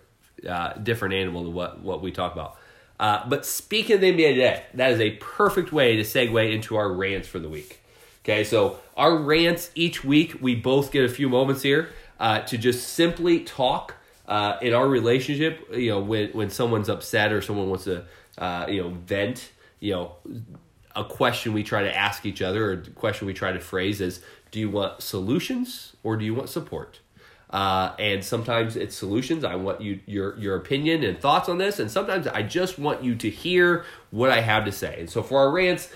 uh, 0.49 0.75
different 0.75 1.15
animal 1.15 1.45
than 1.45 1.55
what 1.55 1.81
what 1.83 2.03
we 2.03 2.13
talk 2.13 2.33
about. 2.33 2.57
Uh, 2.99 3.29
but 3.29 3.45
speaking 3.45 3.97
of 3.97 4.01
the 4.01 4.11
NBA 4.13 4.35
today, 4.35 4.63
that 4.75 4.91
is 4.93 5.01
a 5.01 5.11
perfect 5.17 5.71
way 5.73 5.97
to 5.97 6.03
segue 6.03 6.53
into 6.55 6.77
our 6.77 6.91
rants 6.91 7.29
for 7.29 7.39
the 7.39 7.49
week. 7.49 7.81
Okay, 8.25 8.43
so 8.45 8.79
our 8.97 9.17
rants 9.17 9.71
each 9.75 10.03
week, 10.05 10.37
we 10.41 10.55
both 10.55 10.91
get 10.93 11.05
a 11.05 11.09
few 11.09 11.29
moments 11.29 11.63
here 11.63 11.91
uh, 12.19 12.41
to 12.41 12.59
just 12.59 12.91
simply 12.91 13.41
talk 13.41 13.95
uh, 14.27 14.57
in 14.63 14.75
our 14.75 14.89
relationship. 14.89 15.69
You 15.73 15.91
know, 15.91 16.01
when 16.01 16.31
when 16.31 16.51
someone's 16.51 16.89
upset 16.89 17.33
or 17.33 17.41
someone 17.41 17.69
wants 17.69 17.85
to, 17.85 18.05
uh, 18.39 18.67
you 18.69 18.83
know, 18.83 18.91
vent. 18.91 19.51
You 19.81 19.93
know, 19.93 20.17
a 20.95 21.05
question 21.05 21.53
we 21.53 21.63
try 21.63 21.83
to 21.83 21.95
ask 21.95 22.25
each 22.25 22.41
other, 22.41 22.71
or 22.71 22.73
a 22.73 22.91
question 22.91 23.27
we 23.27 23.35
try 23.35 23.53
to 23.53 23.61
phrase 23.61 24.01
is, 24.01 24.21
"Do 24.51 24.59
you 24.59 24.71
want 24.71 25.03
solutions 25.03 25.95
or 26.03 26.17
do 26.17 26.25
you 26.25 26.35
want 26.35 26.49
support?" 26.49 27.01
Uh, 27.51 27.95
and 27.99 28.25
sometimes 28.25 28.77
it's 28.77 28.97
solutions. 28.97 29.45
I 29.45 29.55
want 29.55 29.81
you 29.81 30.01
your 30.07 30.37
your 30.39 30.57
opinion 30.57 31.05
and 31.05 31.19
thoughts 31.19 31.49
on 31.49 31.59
this, 31.59 31.79
and 31.79 31.91
sometimes 31.91 32.27
I 32.27 32.43
just 32.43 32.79
want 32.79 33.05
you 33.05 33.15
to 33.17 33.31
hear 33.31 33.85
what 34.11 34.31
I 34.31 34.41
have 34.41 34.65
to 34.65 34.73
say. 34.73 34.97
And 34.99 35.11
so 35.11 35.23
for 35.23 35.39
our 35.39 35.51
rants, 35.51 35.89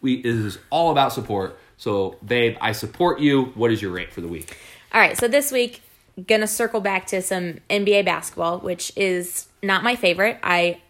we 0.00 0.14
is 0.14 0.58
all 0.70 0.90
about 0.90 1.12
support. 1.12 1.58
So, 1.76 2.16
babe, 2.26 2.56
I 2.60 2.72
support 2.72 3.20
you. 3.20 3.52
What 3.54 3.70
is 3.70 3.80
your 3.80 3.92
rant 3.92 4.12
for 4.12 4.20
the 4.20 4.28
week? 4.28 4.56
All 4.92 5.00
right, 5.00 5.16
so 5.16 5.28
this 5.28 5.52
week 5.52 5.82
gonna 6.26 6.46
circle 6.46 6.80
back 6.80 7.06
to 7.08 7.22
some 7.22 7.58
NBA 7.70 8.04
basketball, 8.04 8.58
which 8.58 8.92
is 8.96 9.46
not 9.62 9.82
my 9.82 9.96
favorite. 9.96 10.38
I 10.42 10.80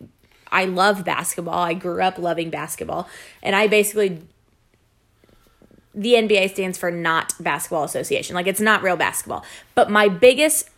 I 0.51 0.65
love 0.65 1.05
basketball. 1.05 1.59
I 1.59 1.75
grew 1.75 2.03
up 2.03 2.19
loving 2.19 2.51
basketball, 2.51 3.09
and 3.43 3.55
I 3.55 3.67
basically 3.67 4.23
the 5.95 6.15
NBA 6.15 6.51
stands 6.51 6.79
for 6.79 6.91
not 6.91 7.35
basketball 7.41 7.85
association. 7.85 8.35
Like 8.35 8.47
it's 8.47 8.61
not 8.61 8.83
real 8.83 8.97
basketball. 8.97 9.45
But 9.75 9.91
my 9.91 10.09
biggest 10.09 10.71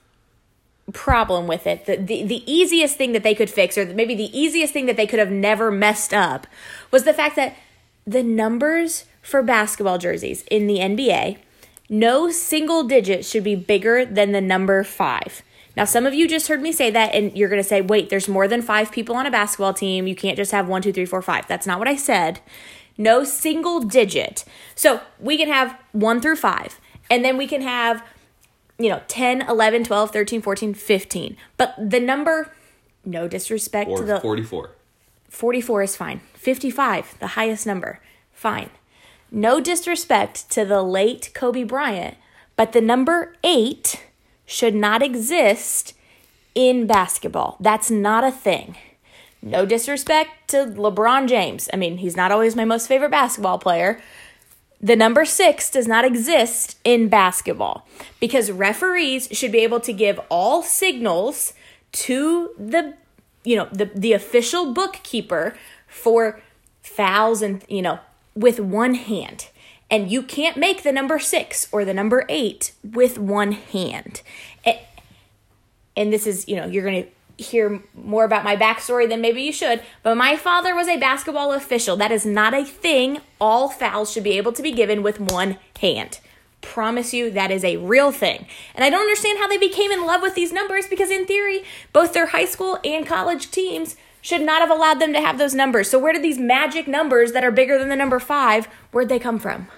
problem 0.93 1.47
with 1.47 1.67
it, 1.67 1.85
the, 1.85 1.97
the 1.97 2.25
the 2.25 2.53
easiest 2.53 2.97
thing 2.97 3.13
that 3.13 3.23
they 3.23 3.35
could 3.35 3.51
fix, 3.51 3.77
or 3.77 3.85
maybe 3.87 4.15
the 4.15 4.37
easiest 4.39 4.73
thing 4.73 4.87
that 4.87 4.97
they 4.97 5.07
could 5.07 5.19
have 5.19 5.31
never 5.31 5.71
messed 5.71 6.15
up, 6.15 6.47
was 6.91 7.05
the 7.05 7.15
fact 7.15 7.37
that 7.37 7.57
the 8.07 8.23
numbers 8.23 9.05
for 9.23 9.43
basketball 9.43 9.99
jerseys 9.99 10.43
in 10.51 10.67
the 10.67 10.79
NBA, 10.79 11.37
no 11.91 12.31
single 12.31 12.85
digit 12.85 13.25
should 13.27 13.43
be 13.45 13.57
bigger 13.57 14.07
than 14.07 14.31
the 14.31 14.41
number 14.41 14.85
five. 14.85 15.43
Now, 15.77 15.85
some 15.85 16.07
of 16.07 16.15
you 16.15 16.29
just 16.29 16.49
heard 16.49 16.63
me 16.63 16.73
say 16.73 16.91
that, 16.91 17.15
and 17.15 17.37
you're 17.37 17.49
going 17.49 17.63
to 17.63 17.69
say, 17.69 17.81
wait, 17.81 18.11
there's 18.11 18.29
more 18.29 18.47
than 18.49 18.63
five 18.63 18.93
people 18.93 19.17
on 19.17 19.27
a 19.27 19.31
basketball 19.31 19.75
team. 19.75 20.07
You 20.07 20.15
can't 20.15 20.37
just 20.37 20.53
have 20.53 20.69
one, 20.69 20.83
two, 20.83 20.93
three, 20.93 21.05
four, 21.05 21.21
five. 21.21 21.47
That's 21.49 21.67
not 21.67 21.79
what 21.79 21.89
I 21.89 21.97
said. 21.97 22.41
No 22.97 23.25
single 23.25 23.81
digit. 23.81 24.45
So 24.75 25.01
we 25.19 25.37
can 25.37 25.49
have 25.49 25.77
one 25.93 26.21
through 26.21 26.37
five, 26.37 26.81
and 27.11 27.25
then 27.25 27.37
we 27.37 27.47
can 27.47 27.63
have, 27.63 28.05
you 28.79 28.89
know, 28.89 29.03
10, 29.09 29.43
11, 29.43 29.85
12, 29.85 30.11
13, 30.11 30.43
14, 30.43 30.75
15. 30.75 31.37
But 31.57 31.75
the 31.79 32.01
number, 32.01 32.53
no 33.05 33.27
disrespect 33.27 33.91
Or 33.91 33.99
to 33.99 34.05
the 34.05 34.21
44. 34.21 34.71
44 35.29 35.83
is 35.83 35.97
fine. 35.97 36.21
55, 36.35 37.19
the 37.21 37.29
highest 37.29 37.67
number, 37.67 38.01
fine. 38.33 38.71
No 39.31 39.61
disrespect 39.61 40.51
to 40.51 40.65
the 40.65 40.83
late 40.83 41.31
Kobe 41.35 41.65
Bryant, 41.65 42.17
but 42.57 42.73
the 42.73 42.81
number 42.81 43.35
eight 43.45 44.05
should 44.45 44.75
not 44.75 45.03
exist 45.03 45.95
in 46.55 46.87
basketball. 46.87 47.57
That's 47.61 47.91
not 47.91 48.25
a 48.25 48.33
thing. 48.33 48.77
No 49.43 49.65
disrespect 49.65 50.49
to 50.49 50.67
LeBron 50.67 51.29
James. 51.29 51.69
I 51.73 51.77
mean, 51.77 51.99
he's 51.99 52.17
not 52.17 52.33
always 52.33 52.57
my 52.57 52.65
most 52.65 52.89
favorite 52.89 53.11
basketball 53.11 53.59
player. 53.59 54.01
The 54.81 54.97
number 54.97 55.25
six 55.25 55.71
does 55.71 55.87
not 55.87 56.05
exist 56.05 56.79
in 56.85 57.09
basketball 57.09 57.87
because 58.19 58.51
referees 58.51 59.29
should 59.33 59.53
be 59.53 59.59
able 59.59 59.81
to 59.81 59.93
give 59.93 60.19
all 60.31 60.63
signals 60.63 61.53
to 61.93 62.51
the 62.59 62.95
you 63.45 63.57
know, 63.57 63.69
the 63.73 63.87
the 63.95 64.13
official 64.13 64.73
bookkeeper 64.73 65.57
for 65.87 66.41
fouls 66.83 67.43
and 67.43 67.65
you 67.69 67.83
know 67.83 67.99
with 68.35 68.61
one 68.61 68.95
hand. 68.95 69.49
And 69.91 70.11
you 70.11 70.23
can't 70.23 70.57
make 70.57 70.83
the 70.83 70.93
number 70.93 71.19
6 71.19 71.69
or 71.73 71.85
the 71.85 71.95
number 71.95 72.25
8 72.29 72.73
with 72.85 73.19
one 73.19 73.53
hand. 73.53 74.23
And, 74.65 74.79
and 75.97 76.13
this 76.13 76.27
is, 76.27 76.47
you 76.47 76.57
know, 76.57 76.67
you're 76.67 76.85
going 76.85 77.05
to 77.05 77.11
hear 77.43 77.83
more 77.95 78.25
about 78.25 78.45
my 78.45 78.57
backstory 78.57 79.09
than 79.09 79.21
maybe 79.21 79.43
you 79.43 79.53
should, 79.53 79.83
but 80.03 80.15
my 80.15 80.37
father 80.37 80.75
was 80.75 80.89
a 80.89 80.99
basketball 80.99 81.53
official. 81.53 81.97
That 81.97 82.13
is 82.13 82.27
not 82.27 82.55
a 82.55 82.65
thing. 82.65 83.21
All 83.41 83.69
fouls 83.69 84.13
should 84.13 84.25
be 84.25 84.37
able 84.37 84.53
to 84.53 84.63
be 84.63 84.73
given 84.73 85.03
with 85.03 85.19
one 85.19 85.57
hand. 85.81 86.21
Promise 86.61 87.15
you 87.15 87.31
that 87.31 87.51
is 87.51 87.65
a 87.65 87.79
real 87.79 88.13
thing. 88.13 88.47
And 88.75 88.85
I 88.85 88.91
don't 88.91 89.01
understand 89.01 89.39
how 89.39 89.49
they 89.49 89.57
became 89.57 89.91
in 89.91 90.07
love 90.07 90.21
with 90.21 90.35
these 90.35 90.53
numbers 90.53 90.87
because, 90.87 91.11
in 91.11 91.25
theory, 91.25 91.65
both 91.95 92.13
their 92.13 92.27
high 92.27 92.45
school 92.45 92.79
and 92.85 93.07
college 93.07 93.51
teams 93.51 93.97
should 94.21 94.43
not 94.43 94.61
have 94.61 94.71
allowed 94.71 95.01
them 95.01 95.13
to 95.13 95.21
have 95.21 95.39
those 95.39 95.55
numbers. 95.55 95.89
So, 95.89 95.99
where 95.99 96.13
did 96.13 96.23
these 96.23 96.39
magic 96.39 96.87
numbers 96.87 97.33
that 97.33 97.45
are 97.45 97.51
bigger 97.51 97.79
than 97.79 97.89
the 97.89 97.97
number 97.97 98.19
five, 98.19 98.67
where'd 98.93 99.09
they 99.09 99.19
come 99.19 99.39
from? 99.39 99.69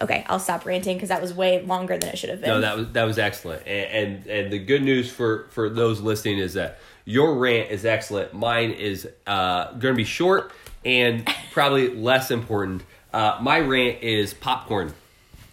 Okay, 0.00 0.24
I'll 0.28 0.38
stop 0.38 0.64
ranting 0.64 0.96
because 0.96 1.10
that 1.10 1.20
was 1.20 1.34
way 1.34 1.60
longer 1.62 1.98
than 1.98 2.08
it 2.08 2.18
should 2.18 2.30
have 2.30 2.40
been. 2.40 2.48
No, 2.48 2.60
that 2.60 2.76
was 2.76 2.92
that 2.92 3.04
was 3.04 3.18
excellent. 3.18 3.66
And, 3.66 4.26
and 4.26 4.26
and 4.26 4.52
the 4.52 4.58
good 4.58 4.82
news 4.82 5.10
for 5.10 5.46
for 5.50 5.68
those 5.68 6.00
listening 6.00 6.38
is 6.38 6.54
that 6.54 6.78
your 7.04 7.36
rant 7.36 7.70
is 7.70 7.84
excellent. 7.84 8.32
Mine 8.32 8.70
is 8.70 9.08
uh, 9.26 9.72
going 9.72 9.94
to 9.94 9.96
be 9.96 10.04
short 10.04 10.52
and 10.84 11.28
probably 11.52 11.88
less 11.94 12.30
important. 12.30 12.82
Uh, 13.12 13.38
my 13.42 13.58
rant 13.58 14.02
is 14.02 14.32
popcorn. 14.32 14.94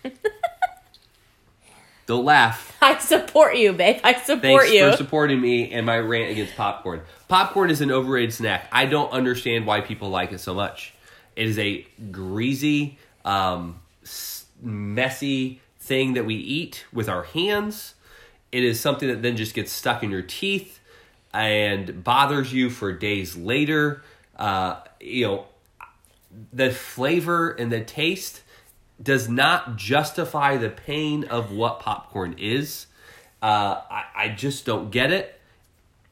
Don't 2.07 2.25
laugh. 2.25 2.75
I 2.81 2.97
support 2.97 3.57
you, 3.57 3.73
babe. 3.73 3.99
I 4.03 4.13
support 4.13 4.41
you. 4.41 4.41
Thanks 4.41 4.73
you. 4.73 4.91
for 4.91 4.97
supporting 4.97 5.39
me 5.39 5.71
and 5.71 5.85
my 5.85 5.99
rant 5.99 6.31
against 6.31 6.55
popcorn. 6.55 7.01
Popcorn 7.27 7.69
is 7.69 7.81
an 7.81 7.91
overrated 7.91 8.33
snack. 8.33 8.67
I 8.71 8.85
don't 8.85 9.11
understand 9.11 9.67
why 9.67 9.81
people 9.81 10.09
like 10.09 10.31
it 10.31 10.39
so 10.39 10.53
much. 10.53 10.93
It 11.35 11.47
is 11.47 11.59
a 11.59 11.85
greasy, 12.09 12.97
um, 13.25 13.81
messy 14.61 15.61
thing 15.79 16.13
that 16.13 16.25
we 16.25 16.35
eat 16.35 16.85
with 16.93 17.09
our 17.09 17.23
hands. 17.23 17.93
It 18.53 18.63
is 18.63 18.79
something 18.79 19.09
that 19.09 19.21
then 19.21 19.35
just 19.35 19.53
gets 19.53 19.71
stuck 19.71 20.01
in 20.01 20.09
your 20.09 20.21
teeth 20.21 20.79
and 21.33 22.03
bothers 22.05 22.53
you 22.53 22.69
for 22.69 22.93
days 22.93 23.35
later. 23.35 24.01
Uh, 24.37 24.79
you 25.01 25.27
know, 25.27 25.45
the 26.53 26.71
flavor 26.71 27.51
and 27.51 27.69
the 27.69 27.81
taste 27.81 28.41
does 29.01 29.29
not 29.29 29.75
justify 29.75 30.57
the 30.57 30.69
pain 30.69 31.23
of 31.25 31.51
what 31.51 31.79
popcorn 31.79 32.35
is. 32.37 32.87
Uh, 33.41 33.81
I, 33.89 34.03
I 34.15 34.29
just 34.29 34.65
don't 34.65 34.89
get 34.89 35.11
it. 35.11 35.39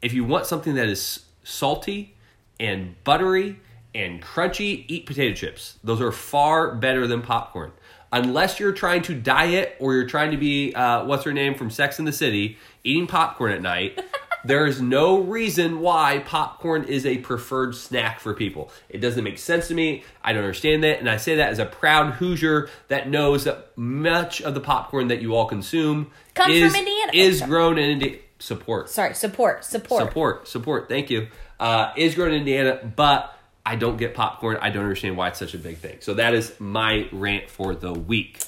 If 0.02 0.14
you 0.14 0.24
want 0.24 0.46
something 0.46 0.76
that 0.76 0.88
is 0.88 1.26
salty 1.44 2.16
and 2.60 2.96
buttery 3.04 3.60
and 3.94 4.22
crunchy, 4.22 4.86
eat 4.88 5.06
potato 5.06 5.34
chips. 5.34 5.80
Those 5.84 6.02
are 6.02 6.12
far 6.12 6.76
better 6.76 7.08
than 7.08 7.22
popcorn. 7.22 7.72
Unless 8.12 8.60
you're 8.60 8.72
trying 8.72 9.02
to 9.04 9.16
diet 9.16 9.76
or 9.80 9.94
you're 9.94 10.06
trying 10.06 10.32
to 10.32 10.38
be, 10.38 10.74
uh, 10.74 11.06
what's 11.06 11.24
her 11.24 11.34
name 11.34 11.56
from 11.56 11.70
Sex 11.70 11.98
in 11.98 12.06
the 12.06 12.12
City, 12.12 12.58
eating 12.84 13.08
popcorn 13.08 13.52
at 13.52 13.62
night, 13.62 14.00
there 14.46 14.66
is 14.66 14.82
no 14.82 15.20
reason 15.20 15.80
why 15.80 16.20
popcorn 16.20 16.84
is 16.86 17.06
a 17.06 17.18
preferred 17.18 17.76
snack 17.76 18.20
for 18.20 18.34
people. 18.34 18.72
It 18.90 19.00
doesn't 19.00 19.24
make 19.24 19.40
sense 19.40 19.68
to 19.70 19.74
me. 19.74 20.04
I 20.24 20.34
don't 20.34 20.44
understand 20.44 20.84
that. 20.84 21.00
And 21.00 21.10
I 21.10 21.18
say 21.18 21.36
that 21.36 21.50
as 21.50 21.60
a 21.60 21.66
proud 21.66 22.14
Hoosier 22.14 22.70
that 22.88 23.10
knows 23.10 23.46
that 23.46 23.76
much 23.76 24.42
of 24.42 24.54
the 24.54 24.62
popcorn 24.62 25.08
that 25.08 25.22
you 25.22 25.36
all 25.36 25.48
consume 25.48 26.12
Comes 26.34 26.56
is, 26.56 26.72
from 26.72 26.80
Indiana. 26.80 27.12
is 27.14 27.42
grown 27.42 27.78
in 27.78 27.90
Indiana. 27.90 28.18
Support. 28.38 28.90
Sorry, 28.90 29.16
support, 29.16 29.64
support. 29.64 30.04
Support. 30.04 30.48
Support. 30.48 30.90
Thank 30.90 31.10
you. 31.10 31.30
Uh, 31.60 31.94
is 31.96 32.16
grown 32.16 32.32
in 32.32 32.40
Indiana, 32.40 32.92
but 32.96 33.36
I 33.66 33.78
don't 33.78 33.98
get 33.98 34.14
popcorn. 34.14 34.58
I 34.62 34.70
don't 34.70 34.84
understand 34.84 35.16
why 35.18 35.30
it's 35.30 35.40
such 35.40 35.54
a 35.54 35.58
big 35.58 35.78
thing. 35.78 35.98
So 36.02 36.16
that 36.16 36.34
is 36.34 36.54
my 36.60 37.08
rant 37.12 37.50
for 37.50 37.74
the 37.74 37.94
week. 37.94 38.44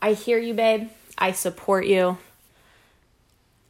I 0.00 0.12
hear 0.12 0.38
you, 0.38 0.54
babe. 0.54 0.90
I 1.18 1.32
support 1.32 1.86
you 1.86 2.18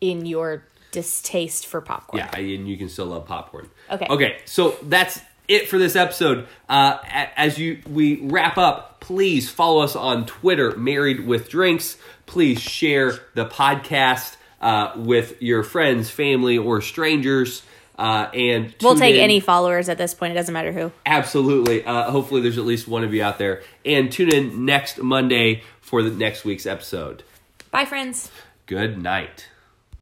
in 0.00 0.26
your 0.26 0.64
distaste 0.91 1.66
for 1.66 1.80
popcorn. 1.80 2.22
Yeah, 2.22 2.38
and 2.38 2.68
you 2.68 2.76
can 2.76 2.88
still 2.88 3.07
love 3.07 3.26
popcorn. 3.26 3.68
Okay. 3.91 4.07
Okay. 4.09 4.38
So 4.45 4.76
that's 4.82 5.20
it 5.49 5.68
for 5.68 5.78
this 5.78 5.97
episode. 5.97 6.47
Uh, 6.68 6.99
as 7.36 7.59
you 7.59 7.80
we 7.88 8.20
wrap 8.22 8.57
up, 8.59 9.01
please 9.01 9.49
follow 9.51 9.82
us 9.82 9.97
on 9.97 10.26
Twitter, 10.26 10.76
Married 10.76 11.26
with 11.26 11.49
Drinks. 11.49 11.97
Please 12.26 12.61
share 12.61 13.18
the 13.34 13.47
podcast 13.47 14.36
uh, 14.61 14.93
with 14.97 15.41
your 15.43 15.62
friends, 15.64 16.11
family, 16.11 16.57
or 16.59 16.80
strangers. 16.80 17.62
Uh, 17.99 18.30
and 18.32 18.74
We'll 18.80 18.95
take 18.97 19.16
in- 19.16 19.20
any 19.20 19.41
followers 19.41 19.88
at 19.91 19.99
this 19.99 20.14
point. 20.14 20.32
It 20.32 20.36
doesn't 20.36 20.55
matter 20.55 20.72
who. 20.72 20.91
Absolutely. 21.05 21.84
Uh, 21.84 22.11
hopefully, 22.11 22.41
there's 22.41 22.57
at 22.57 22.64
least 22.64 22.88
one 22.88 23.05
of 23.05 23.12
you 23.12 23.22
out 23.22 23.36
there. 23.38 23.62
And 23.84 24.11
tune 24.11 24.32
in 24.32 24.64
next 24.64 24.99
Monday 25.03 25.64
for 25.80 26.03
the 26.03 26.11
next 26.11 26.45
week's 26.45 26.64
episode. 26.64 27.24
Bye, 27.70 27.84
friends. 27.84 28.30
Good 28.66 29.03
night. 29.03 29.49